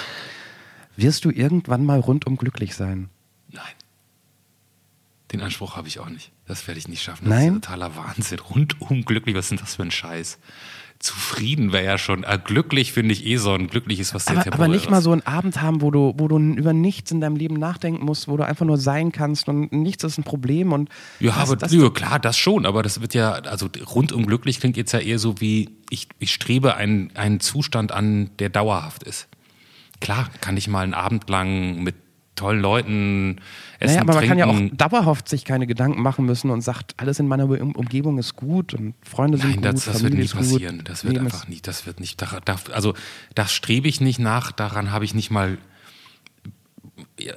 [0.95, 3.10] Wirst du irgendwann mal rundum glücklich sein?
[3.51, 3.64] Nein.
[5.32, 6.32] Den Anspruch habe ich auch nicht.
[6.47, 7.26] Das werde ich nicht schaffen.
[7.26, 7.56] Das Nein?
[7.56, 8.39] ist totaler Wahnsinn.
[8.39, 10.39] Rundum glücklich, was ist denn das für ein Scheiß?
[11.06, 12.24] Zufrieden wäre ja schon.
[12.24, 15.12] Äh, glücklich finde ich eh so ein glückliches, was sehr Aber, aber nicht mal so
[15.12, 18.38] einen Abend haben, wo du, wo du über nichts in deinem Leben nachdenken musst, wo
[18.38, 20.89] du einfach nur sein kannst und nichts ist ein Problem und
[21.20, 24.60] Ja, das, aber das, ja, klar, das schon, aber das wird ja, also rundum glücklich
[24.60, 29.03] klingt jetzt ja eher so wie, ich, ich strebe einen, einen Zustand an, der dauerhaft
[29.03, 29.28] ist.
[30.01, 31.95] Klar, kann ich mal einen Abend lang mit
[32.36, 33.38] tollen Leuten
[33.80, 34.78] essen, Naja, aber man kann ja auch trinken.
[34.78, 38.74] dauerhaft sich keine Gedanken machen müssen und sagt, alles in meiner um Umgebung ist gut
[38.74, 40.32] und Freunde sind Nein, gut, das, das wird nie gut.
[40.36, 40.82] passieren.
[40.84, 42.94] Das wird Leben einfach nie, das wird nicht, da, da, also
[43.34, 45.58] das strebe ich nicht nach, daran habe ich nicht mal,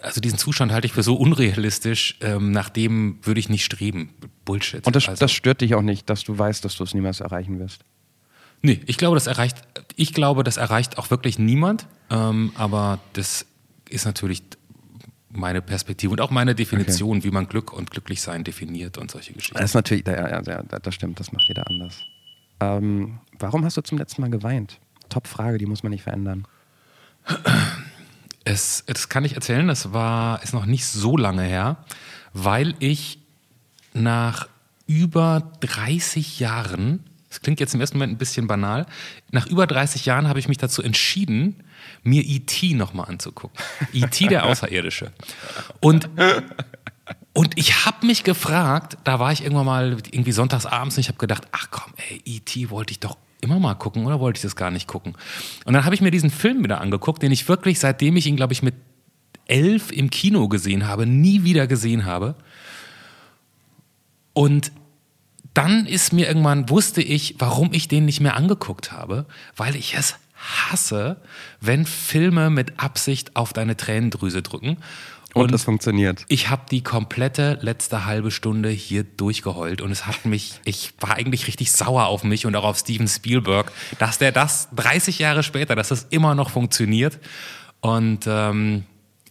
[0.03, 4.11] also diesen Zustand halte ich für so unrealistisch, ähm, nach dem würde ich nicht streben.
[4.45, 4.87] Bullshit.
[4.87, 7.21] Und das, also, das stört dich auch nicht, dass du weißt, dass du es niemals
[7.21, 7.85] erreichen wirst.
[8.63, 9.57] Nee, ich glaube, das erreicht,
[9.97, 11.87] ich glaube, das erreicht auch wirklich niemand.
[12.11, 13.47] Ähm, aber das
[13.89, 14.43] ist natürlich
[15.31, 19.59] meine Perspektive und auch meine Definition, wie man Glück und Glücklichsein definiert und solche Geschichten.
[19.59, 22.03] Das ist natürlich, ja, ja, ja, das stimmt, das macht jeder anders.
[22.61, 24.79] Ähm, warum hast du zum letzten Mal geweint?
[25.09, 26.47] Top-Frage, die muss man nicht verändern.
[28.45, 31.85] Es, das kann ich erzählen, das war, ist noch nicht so lange her,
[32.33, 33.19] weil ich
[33.93, 34.49] nach
[34.87, 38.87] über 30 Jahren, das klingt jetzt im ersten Moment ein bisschen banal,
[39.31, 41.63] nach über 30 Jahren habe ich mich dazu entschieden,
[42.09, 42.75] mir E.T.
[42.75, 43.59] nochmal anzugucken.
[43.93, 44.29] E.T.
[44.29, 45.13] der Außerirdische.
[45.81, 46.09] Und
[47.33, 51.09] und ich habe mich gefragt, da war ich irgendwann mal irgendwie sonntags abends und ich
[51.09, 52.71] habe gedacht, ach komm, ey, E.T.
[52.71, 55.15] wollte ich doch immer mal gucken oder wollte ich das gar nicht gucken?
[55.65, 58.37] Und dann habe ich mir diesen Film wieder angeguckt, den ich wirklich, seitdem ich ihn,
[58.37, 58.75] glaube ich, mit
[59.47, 62.35] elf im Kino gesehen habe, nie wieder gesehen habe.
[64.33, 64.73] Und
[65.55, 69.95] dann ist mir irgendwann, wusste ich, warum ich den nicht mehr angeguckt habe, weil ich
[69.97, 71.21] es hasse,
[71.61, 74.79] wenn Filme mit Absicht auf deine Tränendrüse drücken.
[75.35, 76.25] Und, das funktioniert.
[76.29, 81.17] Ich habe die komplette letzte halbe Stunde hier durchgeheult und es hat mich, ich war
[81.17, 85.43] eigentlich richtig sauer auf mich und auch auf Steven Spielberg, dass der das 30 Jahre
[85.43, 87.19] später, dass das immer noch funktioniert.
[87.81, 88.85] Und ähm,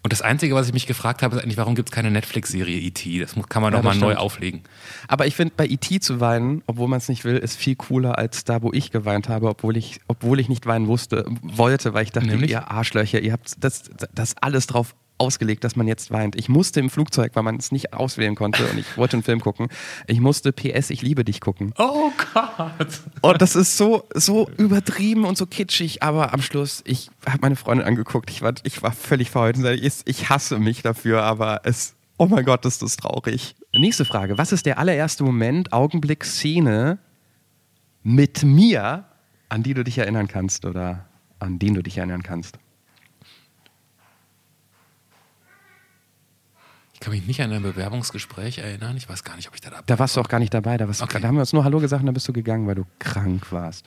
[0.04, 2.80] Und das Einzige, was ich mich gefragt habe, ist eigentlich, warum gibt es keine Netflix-Serie
[2.80, 3.20] E.T.?
[3.20, 4.62] Das kann man Ja, doch mal neu auflegen.
[5.08, 6.00] Aber ich finde, bei E.T.
[6.00, 9.28] zu weinen, obwohl man es nicht will, ist viel cooler als da, wo ich geweint
[9.30, 12.52] habe, obwohl ich, obwohl ich nicht weinen wusste, wollte, weil ich dachte, Nämlich?
[12.52, 13.84] ihr Arschlöcher, ihr habt das,
[14.14, 16.36] das alles drauf ausgelegt, dass man jetzt weint.
[16.36, 19.40] Ich musste im Flugzeug, weil man es nicht auswählen konnte und ich wollte einen Film
[19.40, 19.68] gucken,
[20.06, 21.74] ich musste PS, ich liebe dich gucken.
[21.78, 23.02] Oh Gott.
[23.22, 27.56] Und das ist so, so übertrieben und so kitschig, aber am Schluss, ich habe meine
[27.56, 29.58] Freundin angeguckt, ich war, ich war völlig verheult.
[29.58, 33.56] und sagte, Ich, ich hasse mich dafür, aber es, oh mein Gott, ist das traurig.
[33.74, 34.38] Nächste Frage.
[34.38, 37.00] Was ist der allererste Moment, Augenblick, Szene
[38.04, 39.06] mit mir,
[39.50, 41.06] an die du dich erinnern kannst oder
[41.40, 42.58] an den du dich erinnern kannst?
[46.98, 48.98] Ich kann mich nicht an ein Bewerbungsgespräch erinnern.
[48.98, 50.78] Ich weiß gar nicht, ob ich da dabei Da warst du auch gar nicht dabei.
[50.78, 51.20] Da, warst du, Okay.
[51.22, 53.52] da haben wir uns nur Hallo gesagt und dann bist du gegangen, weil du krank
[53.52, 53.86] warst.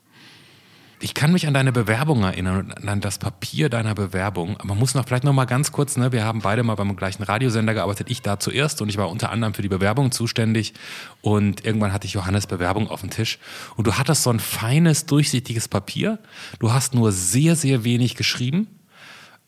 [1.01, 4.57] Ich kann mich an deine Bewerbung erinnern und an das Papier deiner Bewerbung.
[4.59, 6.95] Aber man muss noch vielleicht noch mal ganz kurz, ne, wir haben beide mal beim
[6.95, 8.09] gleichen Radiosender gearbeitet.
[8.11, 10.73] Ich da zuerst und ich war unter anderem für die Bewerbung zuständig.
[11.21, 13.41] Und irgendwann hatte ich Johannes Bewerbung auf dem Tisch.
[13.77, 16.21] Und du hattest so ein feines, durchsichtiges Papier.
[16.61, 18.69] Du hast nur sehr, sehr wenig geschrieben.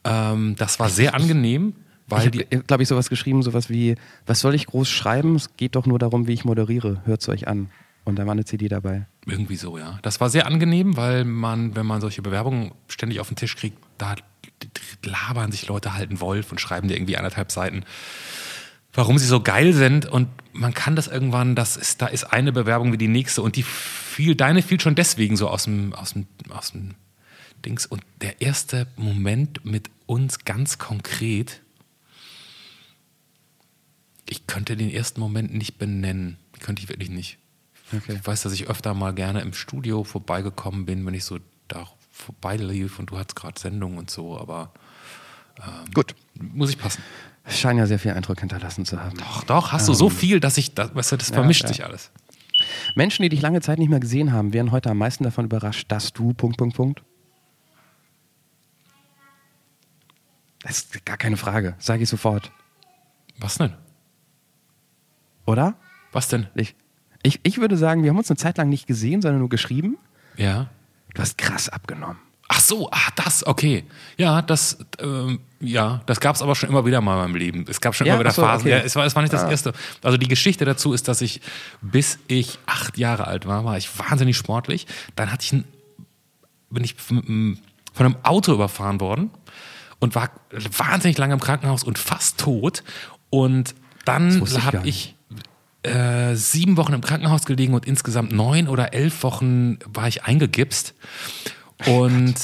[0.02, 1.74] Ähm, das war sehr angenehm,
[2.06, 3.96] weil ich habe, glaube ich, sowas geschrieben, sowas wie,
[4.26, 5.36] was soll ich groß schreiben?
[5.36, 7.02] Es geht doch nur darum, wie ich moderiere.
[7.04, 7.70] Hört's euch an.
[8.04, 9.06] Und da war eine CD dabei.
[9.26, 9.98] Irgendwie so, ja.
[10.02, 13.78] Das war sehr angenehm, weil man, wenn man solche Bewerbungen ständig auf den Tisch kriegt,
[13.96, 14.16] da
[15.04, 17.84] labern sich Leute halt einen Wolf und schreiben dir irgendwie anderthalb Seiten,
[18.92, 20.06] warum sie so geil sind.
[20.06, 23.56] Und man kann das irgendwann, das ist, da ist eine Bewerbung wie die nächste und
[23.56, 26.94] die fiel, deine fiel schon deswegen so aus dem, aus dem, aus dem
[27.64, 27.86] Dings.
[27.86, 31.61] Und der erste Moment mit uns ganz konkret,
[34.32, 36.38] ich könnte den ersten Moment nicht benennen.
[36.60, 37.38] Könnte ich wirklich nicht.
[37.94, 38.14] Okay.
[38.14, 41.86] Ich weiß, dass ich öfter mal gerne im Studio vorbeigekommen bin, wenn ich so da
[42.10, 44.72] vorbeilief und du hattest gerade Sendung und so, aber
[45.92, 46.14] Gut.
[46.34, 47.02] muss ich passen.
[47.46, 49.18] Scheint ja sehr viel Eindruck hinterlassen zu haben.
[49.18, 52.10] Doch, doch, hast du so viel, dass ich, das, weißt du, das vermischt sich alles.
[52.94, 55.90] Menschen, die dich lange Zeit nicht mehr gesehen haben, wären heute am meisten davon überrascht,
[55.90, 56.32] dass du.
[56.32, 57.02] Punkt, Punkt, Punkt.
[60.60, 61.74] Das ist gar keine Frage.
[61.78, 62.52] Sage ich sofort.
[63.38, 63.74] Was denn?
[65.46, 65.74] Oder?
[66.12, 66.46] Was denn?
[66.54, 66.74] Ich,
[67.22, 69.96] ich, ich würde sagen, wir haben uns eine Zeit lang nicht gesehen, sondern nur geschrieben.
[70.36, 70.68] Ja.
[71.14, 72.16] Du hast krass abgenommen.
[72.48, 73.84] Ach so, ah, das, okay.
[74.18, 77.64] Ja, das, ähm, ja, das gab es aber schon immer wieder mal in meinem Leben.
[77.68, 78.66] Es gab schon Ja, immer wieder ach so, Phasen.
[78.66, 78.70] okay.
[78.78, 79.72] Ja, es, war, es war nicht das erste.
[80.02, 81.40] Also die Geschichte dazu ist, dass ich,
[81.80, 84.86] bis ich acht Jahre alt war, war ich wahnsinnig sportlich.
[85.16, 85.64] Dann hatte ich ein,
[86.70, 87.58] bin ich von, einem-
[87.94, 89.30] von einem Auto überfahren worden
[89.98, 90.28] und war
[90.76, 92.82] wahnsinnig lange im Krankenhaus und fast tot.
[93.30, 93.74] Und
[94.04, 95.14] dann habe ich
[95.82, 100.94] äh, sieben Wochen im Krankenhaus gelegen und insgesamt neun oder elf Wochen war ich eingegipst.
[101.86, 102.36] Und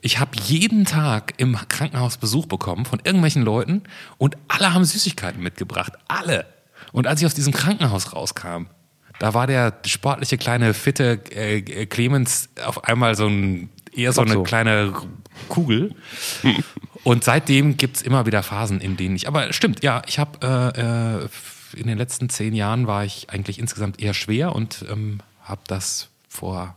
[0.00, 3.82] ich habe jeden Tag im Krankenhaus Besuch bekommen von irgendwelchen Leuten
[4.16, 5.92] und alle haben Süßigkeiten mitgebracht.
[6.06, 6.46] Alle.
[6.92, 8.66] Und als ich aus diesem Krankenhaus rauskam,
[9.18, 14.34] da war der sportliche kleine fitte äh, Clemens auf einmal so ein eher so eine
[14.34, 14.42] so.
[14.44, 14.94] kleine
[15.48, 15.94] Kugel.
[17.04, 19.28] Und seitdem gibt's immer wieder Phasen, in denen ich.
[19.28, 21.28] Aber stimmt, ja, ich habe äh, äh,
[21.74, 26.08] in den letzten zehn Jahren war ich eigentlich insgesamt eher schwer und ähm, habe das
[26.28, 26.76] vor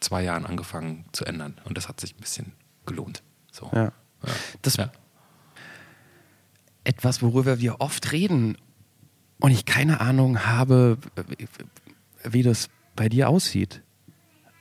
[0.00, 1.58] zwei Jahren angefangen zu ändern.
[1.64, 2.52] Und das hat sich ein bisschen
[2.86, 3.22] gelohnt.
[3.52, 3.70] So.
[3.74, 3.92] Ja.
[4.62, 4.90] Das Ja.
[6.84, 8.56] etwas, worüber wir oft reden
[9.40, 10.98] und ich keine Ahnung habe,
[12.24, 13.82] wie das bei dir aussieht.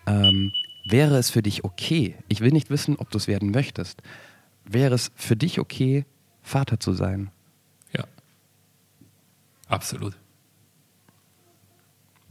[0.06, 0.54] Ähm,
[0.86, 4.02] wäre es für dich okay, ich will nicht wissen, ob du es werden möchtest,
[4.64, 6.06] wäre es für dich okay,
[6.42, 7.30] Vater zu sein?
[9.68, 10.16] Absolut.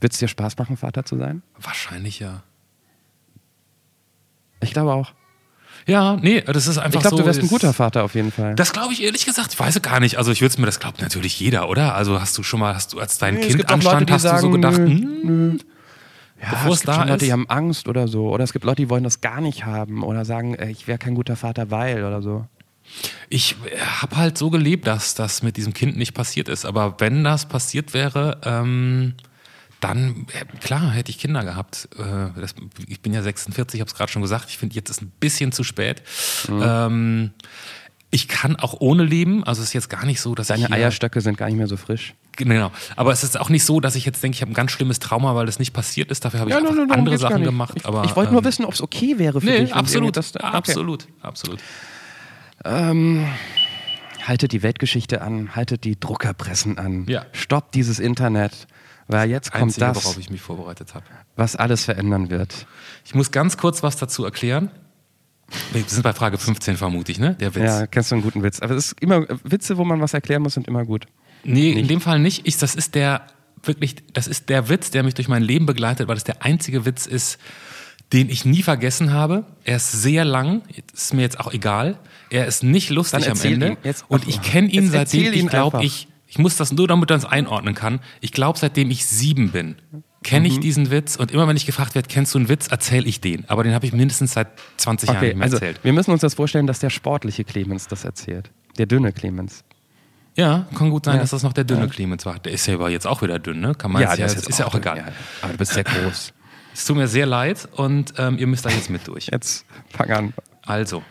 [0.01, 1.43] Wird es dir Spaß machen, Vater zu sein?
[1.59, 2.43] Wahrscheinlich ja.
[4.61, 5.13] Ich glaube auch.
[5.87, 7.23] Ja, nee, das ist einfach Ich glaube, so.
[7.23, 8.55] du wärst ein guter Vater auf jeden Fall.
[8.55, 10.17] Das glaube ich ehrlich gesagt, ich weiß es gar nicht.
[10.19, 11.95] Also ich würde es mir, das glaubt natürlich jeder, oder?
[11.95, 14.29] Also hast du schon mal, hast du als dein Nee, Kind anstand, Leute, hast du
[14.29, 15.61] so sagen, gedacht, nö, hm,
[16.43, 18.29] ja, bevor es es gibt da schon Leute, die haben Angst oder so.
[18.31, 21.15] Oder es gibt Leute, die wollen das gar nicht haben oder sagen, ich wäre kein
[21.15, 22.47] guter Vater, weil oder so.
[23.29, 23.57] Ich
[24.01, 26.65] habe halt so gelebt, dass das mit diesem Kind nicht passiert ist.
[26.65, 29.15] Aber wenn das passiert wäre, ähm,
[29.81, 31.89] dann, äh, klar, hätte ich Kinder gehabt.
[31.99, 32.55] Äh, das,
[32.89, 34.47] ich bin ja 46, habe es gerade schon gesagt.
[34.49, 36.03] Ich finde, jetzt ist ein bisschen zu spät.
[36.49, 36.63] Mhm.
[36.65, 37.31] Ähm,
[38.11, 39.45] ich kann auch ohne leben.
[39.45, 41.67] Also es ist jetzt gar nicht so, dass ich Deine Eierstöcke sind gar nicht mehr
[41.67, 42.15] so frisch.
[42.37, 42.71] Genau.
[42.95, 45.01] Aber es ist auch nicht so, dass ich jetzt denke, ich habe ein ganz schlimmes
[45.01, 46.25] Trauma, weil das nicht passiert ist.
[46.25, 47.75] Dafür habe ich Ja, nein, nein, darum andere Sachen gemacht.
[47.77, 49.75] Ich, aber, ich wollte nur ähm, wissen, ob es okay wäre für Nee, dich.
[49.75, 50.17] absolut.
[50.17, 50.45] Das, okay.
[50.45, 51.07] Absolut.
[51.21, 51.59] Absolut.
[52.65, 57.07] Haltet die Weltgeschichte an, haltet die Druckerpressen an.
[57.09, 57.27] Ja.
[57.33, 58.67] Stoppt dieses Internet,
[59.07, 61.05] weil jetzt kommt Einzige, das, worauf ich mich vorbereitet habe.
[61.37, 62.67] was alles verändern wird.
[63.05, 64.71] Ich muss ganz kurz was dazu erklären.
[65.73, 67.35] Wir sind bei Frage 15 vermute ich, ne?
[67.35, 67.65] Der Witz.
[67.65, 68.61] Ja, kennst du einen guten Witz.
[68.61, 71.07] Aber es ist immer, Witze, wo man was erklären muss, sind immer gut.
[71.45, 72.49] Nee, in dem Fall nicht.
[72.49, 73.23] Ich, das ist der
[73.63, 76.85] wirklich, das ist der Witz, der mich durch mein Leben begleitet, weil das der einzige
[76.85, 77.39] Witz ist,
[78.13, 79.45] den ich nie vergessen habe.
[79.65, 80.63] Er ist sehr lang,
[80.95, 81.99] ist mir jetzt auch egal.
[82.31, 83.77] Er ist nicht lustig am Ende.
[84.09, 87.19] und ich kenne ihn Jetzt seitdem, ich glaube, ich, ich muss das nur, damit man
[87.19, 88.01] es einordnen kann.
[88.21, 89.77] Ich glaube, seitdem ich sieben bin,
[90.23, 90.55] kenne Mhm.
[90.55, 91.17] ich diesen Witz.
[91.17, 93.49] Und immer wenn ich gefragt werde, kennst du einen Witz, erzähle ich den.
[93.49, 95.81] Aber den habe ich mindestens seit 20 Jahren Okay, nicht mehr also erzählt.
[95.83, 98.51] wir müssen uns das vorstellen, dass der sportliche Clemens das erzählt.
[98.79, 99.63] Der dünne Clemens.
[100.37, 101.21] Ja, kann gut sein, Ja.
[101.23, 102.39] dass das noch der dünne Clemens war.
[102.41, 103.75] Der ist ja aber jetzt auch wieder dünn, ne?
[103.75, 104.99] Kann man jetzt, ja, ist, ja auch egal.
[104.99, 105.05] Ja,
[105.41, 106.35] aber du bist sehr groß.
[106.77, 109.29] Es tut mir sehr leid und ähm, ihr müsst da jetzt mit durch.
[109.33, 110.35] Jetzt fang an.
[110.61, 111.03] Also,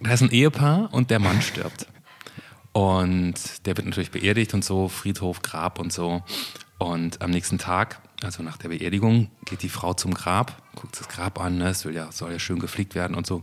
[0.00, 1.86] da ist ein Ehepaar und der Mann stirbt.
[2.72, 6.22] Und der wird natürlich beerdigt und so, Friedhof, Grab und so.
[6.78, 11.06] Und am nächsten Tag, also nach der Beerdigung, geht die Frau zum Grab, guckt das
[11.08, 11.68] Grab an, ne?
[11.68, 13.36] es will ja, soll ja schön gepflegt werden und so.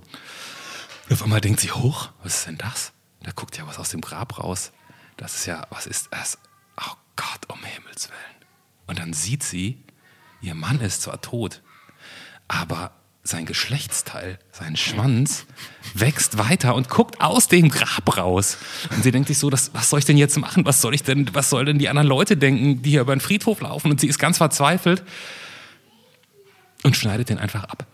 [1.07, 2.93] Und auf einmal denkt sie, hoch, was ist denn das?
[3.21, 4.71] Da guckt ja was aus dem Grab raus.
[5.17, 6.39] Das ist ja, was ist das?
[6.82, 8.45] Oh Gott, um Himmels Willen.
[8.88, 9.85] Und dann sieht sie,
[10.46, 11.62] ihr Mann ist zwar tot,
[12.48, 12.91] aber
[13.24, 15.48] sein Geschlechtsteil, sein Schwanz,
[15.96, 18.58] wächst weiter und guckt aus dem Grab raus.
[18.91, 20.64] Und sie denkt sich so, das, was soll ich denn jetzt machen?
[20.66, 23.22] Was soll ich denn, was sollen denn die anderen Leute denken, die hier über den
[23.22, 23.89] Friedhof laufen?
[23.89, 25.04] Und sie ist ganz verzweifelt
[26.84, 27.88] und schneidet den einfach ab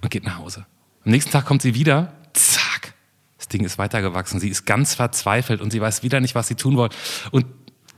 [0.00, 0.64] und geht nach Hause.
[1.04, 2.94] Am nächsten Tag kommt sie wieder, zack,
[3.36, 4.40] das Ding ist weitergewachsen.
[4.40, 6.88] Sie ist ganz verzweifelt und sie weiß wieder nicht, was sie tun soll.
[7.30, 7.44] Und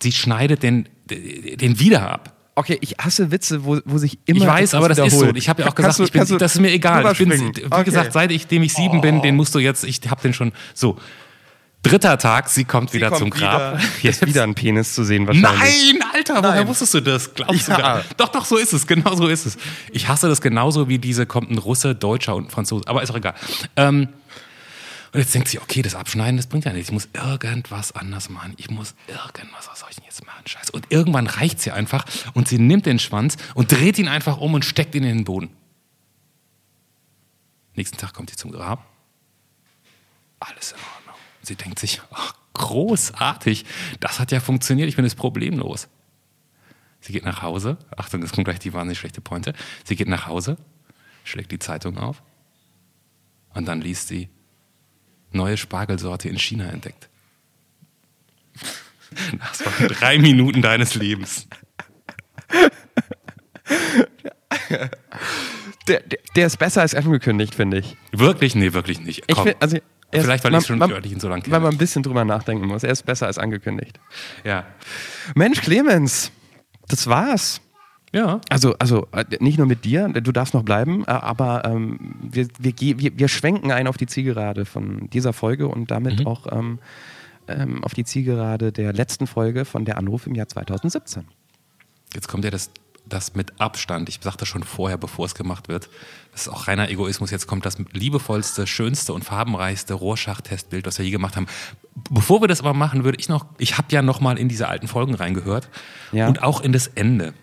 [0.03, 2.34] sie schneidet den, den wieder ab.
[2.57, 5.27] Okay, ich hasse Witze, wo, wo sich immer Ich weiß, aber das ist so.
[5.35, 7.11] Ich habe ja auch gesagt, du- ich bin, das ist mir egal.
[7.13, 7.65] Ich bin, wie?
[7.67, 7.85] Okay.
[7.85, 10.97] gesagt, seitdem ich sieben bin, den musst du jetzt, ich habe den schon so.
[11.83, 13.77] Dritter Tag, sie kommt Sie wieder kommt zum Grab.
[13.79, 15.93] Wieder, jetzt wieder ein Penis zu sehen wahrscheinlich.
[15.99, 16.69] Nein, Alter, woher Nein.
[16.69, 17.35] wusstest du das?
[17.35, 17.77] Glaubst Ja.
[17.77, 18.87] du gar Doch, doch, so ist es.
[18.87, 19.59] Genau so ist es.
[19.93, 22.85] Ich hasse das genauso wie diese, kommt ein Russe, Deutscher und ein Franzose.
[22.89, 23.35] Aber ist auch egal.
[23.77, 24.09] Ähm,
[25.15, 26.89] und jetzt denkt sie, okay, das Abschneiden, das bringt ja nichts.
[26.89, 28.55] Ich muss irgendwas anders machen.
[28.57, 30.45] Ich muss irgendwas, was soll ich denn jetzt machen?
[30.45, 30.73] Scheiße.
[30.73, 32.05] Und irgendwann reicht sie einfach
[32.35, 35.25] und sie nimmt den Schwanz und dreht ihn einfach um und steckt ihn in den
[35.25, 35.51] Boden.
[37.77, 38.85] Nächsten Tag kommt sie zum Grab.
[40.41, 41.15] Alles in Ordnung.
[41.43, 43.67] Sie denkt sich, ach, großartig,
[44.01, 45.87] das hat ja funktioniert, ich bin jetzt problemlos.
[47.01, 49.53] Sie geht nach Hause, Achtung, es kommt gleich die wahnsinnig schlechte Pointe.
[49.85, 50.57] Sie geht nach Hause,
[51.23, 52.21] schlägt die Zeitung auf
[53.53, 54.29] und dann liest sie,
[55.35, 57.09] neue Spargelsorte in China entdeckt.
[59.39, 61.47] Das waren drei Minuten deines Lebens.
[65.89, 67.97] Der, der, der ist besser als angekündigt, finde ich.
[68.13, 68.55] Wirklich?
[68.55, 69.23] Nee, wirklich nicht.
[69.27, 69.45] ich Komm.
[69.49, 69.79] find, also,
[70.13, 71.61] Vielleicht, weil man- ich schon man- wirklich ihn so lange Weil kenne.
[71.65, 72.83] man ein bisschen drüber nachdenken muss.
[72.85, 73.99] Er ist besser als angekündigt.
[74.45, 74.65] Ja.
[75.35, 76.31] Mensch, Clemens,
[76.89, 77.61] das war's.
[78.15, 78.41] Ja.
[78.49, 82.47] Also, also äh, nicht nur mit dir, du darfst noch bleiben, äh, aber ähm, wir,
[82.59, 86.27] wir, wir, wir schwenken ein auf die Zielgerade von dieser Folge und damit Mhm.
[86.27, 86.79] auch ähm,
[87.49, 91.25] ähm, auf die Zielgerade der letzten Folge von der Anruf im Jahr 2017.
[92.15, 92.71] Jetzt kommt ja das,
[93.07, 94.09] das mit Abstand.
[94.09, 95.91] Ich sagte schon vorher, bevor es gemacht wird.
[96.33, 97.31] Das ist auch reiner Egoismus.
[97.33, 101.47] Jetzt kommt das liebevollste, schönste und farbenreichste Rorschach-Testbild, das wir je gemacht haben.
[102.11, 104.69] Bevor wir das aber machen, würde ich noch, ich habe ja noch mal in diese
[104.69, 105.69] alten Folgen reingehört
[106.13, 106.29] Ja.
[106.29, 107.35] und auch in das Ende.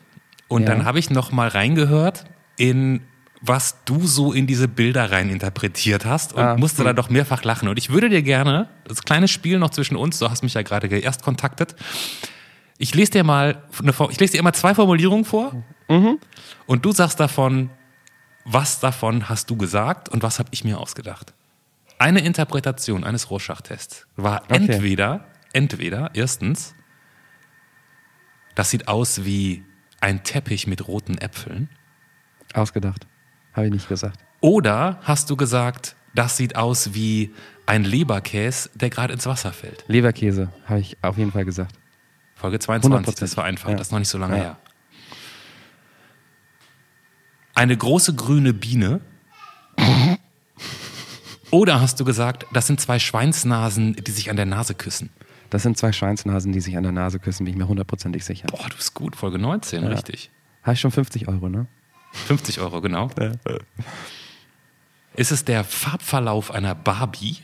[0.51, 0.69] Und Ja.
[0.75, 2.25] dann habe ich noch mal reingehört
[2.57, 3.01] in
[3.43, 6.85] was du so in diese Bilder rein interpretiet hast und Ah, musste hm.
[6.85, 7.67] da doch mehrfach lachen.
[7.69, 10.61] Und ich würde dir gerne, das kleine Spiel noch zwischen uns, du hast mich ja
[10.61, 11.75] gerade erst kontaktet,
[12.77, 15.63] ich lese dir mal, eine, ich lese dir immer zwei Formulierungen vor
[16.67, 17.71] und du sagst davon,
[18.45, 21.33] was davon hast du gesagt und was habe ich mir ausgedacht.
[21.97, 24.55] Eine Interpretation eines Rorschach-Tests war Okay.
[24.55, 26.75] entweder, entweder, erstens,
[28.53, 29.63] das sieht aus wie
[30.01, 31.69] ein Teppich mit roten Äpfeln.
[32.53, 33.07] Ausgedacht.
[33.53, 34.19] Habe ich nicht gesagt.
[34.41, 37.31] Oder hast du gesagt, das sieht aus wie
[37.65, 39.85] ein Leberkäse, der gerade ins Wasser fällt.
[39.87, 41.75] Leberkäse, habe ich auf jeden Fall gesagt.
[42.35, 43.19] Folge 22, 100%.
[43.19, 43.75] das war einfach, Ja.
[43.75, 44.43] das ist noch nicht so lange Ja.
[44.43, 44.57] her.
[47.53, 49.01] Eine große grüne Biene.
[51.51, 55.09] Oder hast du gesagt, das sind zwei Schweinsnasen, die sich an der Nase küssen?
[55.51, 58.47] Das sind zwei Schweinsnasen, die sich an der Nase küssen, bin ich mir hundertprozentig sicher.
[58.47, 60.31] Boah, du bist gut, Folge 19, richtig.
[60.63, 61.67] Habe ich schon 50 Euro, ne?
[62.13, 63.09] 50 Euro, genau.
[65.13, 67.37] Ist es der Farbverlauf einer Barbie?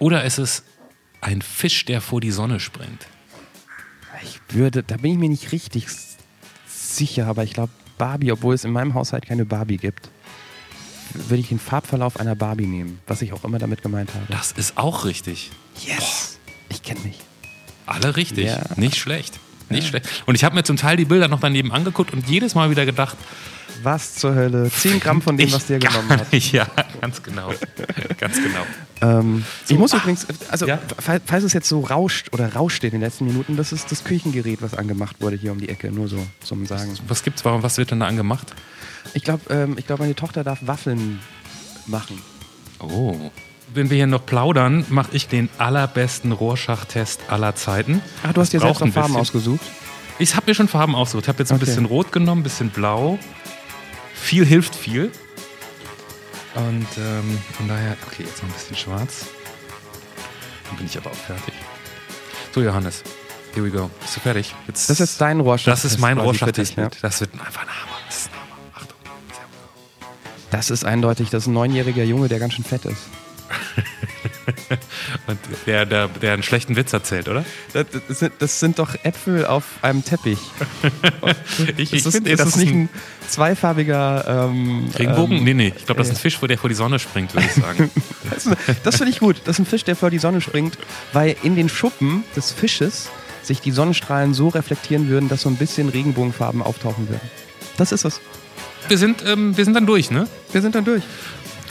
[0.00, 0.64] Oder ist es
[1.20, 3.06] ein Fisch, der vor die Sonne springt?
[4.24, 5.86] Ich würde, da bin ich mir nicht richtig
[6.66, 10.10] sicher, aber ich glaube Barbie, obwohl es in meinem Haushalt keine Barbie gibt,
[11.12, 14.26] würde ich den Farbverlauf einer Barbie nehmen, was ich auch immer damit gemeint habe.
[14.30, 15.52] Das ist auch richtig.
[15.80, 16.33] Yes!
[16.74, 17.18] Ich kenne mich.
[17.86, 18.46] Alle richtig.
[18.46, 18.62] Ja.
[18.76, 19.38] Nicht schlecht.
[19.70, 20.06] Nicht schlecht.
[20.26, 22.84] Und ich habe mir zum Teil die Bilder noch daneben angeguckt und jedes Mal wieder
[22.84, 23.16] gedacht,
[23.82, 24.70] Was zur Hölle?
[24.70, 26.32] 10 Gramm von dem, ich was der genommen hat.
[26.32, 26.52] nicht.
[26.52, 26.66] Ja,
[27.00, 27.50] ganz genau.
[28.18, 28.64] ganz genau.
[29.00, 30.78] Ähm, ich muss übrigens, also Ja.
[30.98, 34.04] fa- falls es jetzt so rauscht oder rauscht in den letzten Minuten, das ist das
[34.04, 35.90] Küchengerät, was angemacht wurde hier um die Ecke.
[35.90, 36.94] Nur so zum Sagen.
[37.08, 37.44] Was gibt's?
[37.44, 38.52] Warum, was wird denn da angemacht?
[39.14, 41.20] Ich glaube, ähm, ich glaub, meine Tochter darf Waffeln
[41.86, 42.20] machen.
[42.80, 43.30] Oh.
[43.74, 48.00] Wenn wir hier noch plaudern, mache ich den allerbesten Rorschach-Test aller Zeiten.
[48.22, 49.60] Ach, du hast dir selbst noch Farben ein ausgesucht?
[50.20, 51.24] Ich habe mir schon Farben ausgesucht.
[51.24, 51.64] Ich habe jetzt ein Okay.
[51.64, 53.18] bisschen rot genommen, ein bisschen blau.
[54.14, 55.10] Viel hilft viel.
[56.54, 59.26] Und ähm, von daher, okay, jetzt noch ein bisschen schwarz.
[60.68, 61.52] Dann bin ich aber auch fertig.
[62.54, 63.02] So, Johannes,
[63.54, 63.90] here we go.
[64.00, 64.54] Bist du fertig?
[64.68, 65.72] Jetzt, Das ist dein Rorschach.
[65.72, 66.76] Das ist mein Rorschach-Test.
[66.76, 66.90] ja.
[67.02, 67.98] Das wird einfach ein Hammer.
[68.06, 68.76] Das ist ein Hammer.
[68.76, 68.98] Achtung.
[70.52, 73.02] Das ist eindeutig, das ist ein neunjähriger Junge, der ganz schön fett ist.
[75.26, 77.44] Und der, der, der einen schlechten Witz erzählt, oder?
[77.72, 80.38] Das, das, sind, das sind doch Äpfel auf einem Teppich.
[81.76, 82.88] Ich, Ist das, ist das nicht ein
[83.28, 85.38] zweifarbiger ähm, Regenbogen?
[85.38, 85.72] Ähm, nee, nee.
[85.76, 87.90] Ich glaube, das ist ein Fisch, wo der vor die Sonne springt, würde ich sagen.
[88.30, 88.48] Das,
[88.82, 89.36] das finde ich gut.
[89.44, 90.78] Das ist ein Fisch, der vor die Sonne springt,
[91.12, 93.10] weil in den Schuppen des Fisches
[93.42, 97.30] sich die Sonnenstrahlen so reflektieren würden, dass so ein bisschen Regenbogenfarben auftauchen würden.
[97.76, 98.20] Das ist es.
[98.88, 100.26] wir, sind, ähm, wir sind dann durch, ne?
[100.52, 101.02] Wir sind dann durch.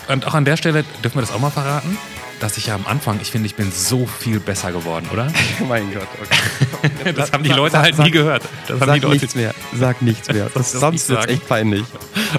[0.08, 1.97] Und auch an der Stelle dürfen wir das auch mal verraten,
[2.39, 5.32] dass ich ja am Anfang, ich finde, ich bin so viel besser geworden, oder?
[5.68, 6.08] mein Gott.
[6.22, 7.14] Okay.
[7.16, 8.43] Das haben die Leute sag- halt sag- nie gehört.
[8.68, 9.14] Das haben Sag die Leute.
[9.16, 9.54] nichts mehr.
[9.74, 10.45] Sag nichts mehr.
[10.54, 11.86] Das, das sonst wird echt peinlich.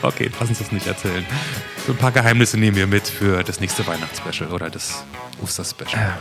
[0.03, 1.25] Okay, lass uns das nicht erzählen.
[1.87, 5.05] So ein paar Geheimnisse nehmen wir mit für das nächste Weihnachtsspecial oder das
[5.43, 6.19] Osterspecial.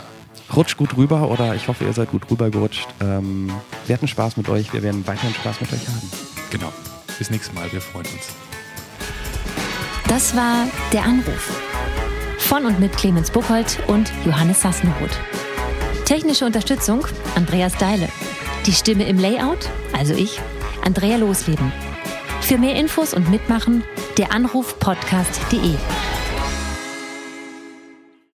[0.55, 2.87] Rutscht gut rüber oder ich hoffe, ihr seid gut rübergerutscht.
[3.01, 3.51] Ähm,
[3.87, 4.71] wir hatten Spaß mit euch.
[4.73, 6.11] Wir werden weiterhin Spaß mit euch haben.
[6.51, 6.71] Genau.
[7.17, 8.27] Bis nächstes Mal, wir freuen uns.
[10.07, 11.61] Das war Der Anruf.
[12.37, 15.17] Von und mit Clemens Buchholz und Johannes Sassenroth.
[16.05, 18.09] Technische Unterstützung Andreas Deile.
[18.65, 20.39] Die Stimme im Layout, also ich,
[20.85, 21.71] Andrea Losleben.
[22.41, 23.83] Für mehr Infos und Mitmachen
[24.17, 24.75] der Anruf.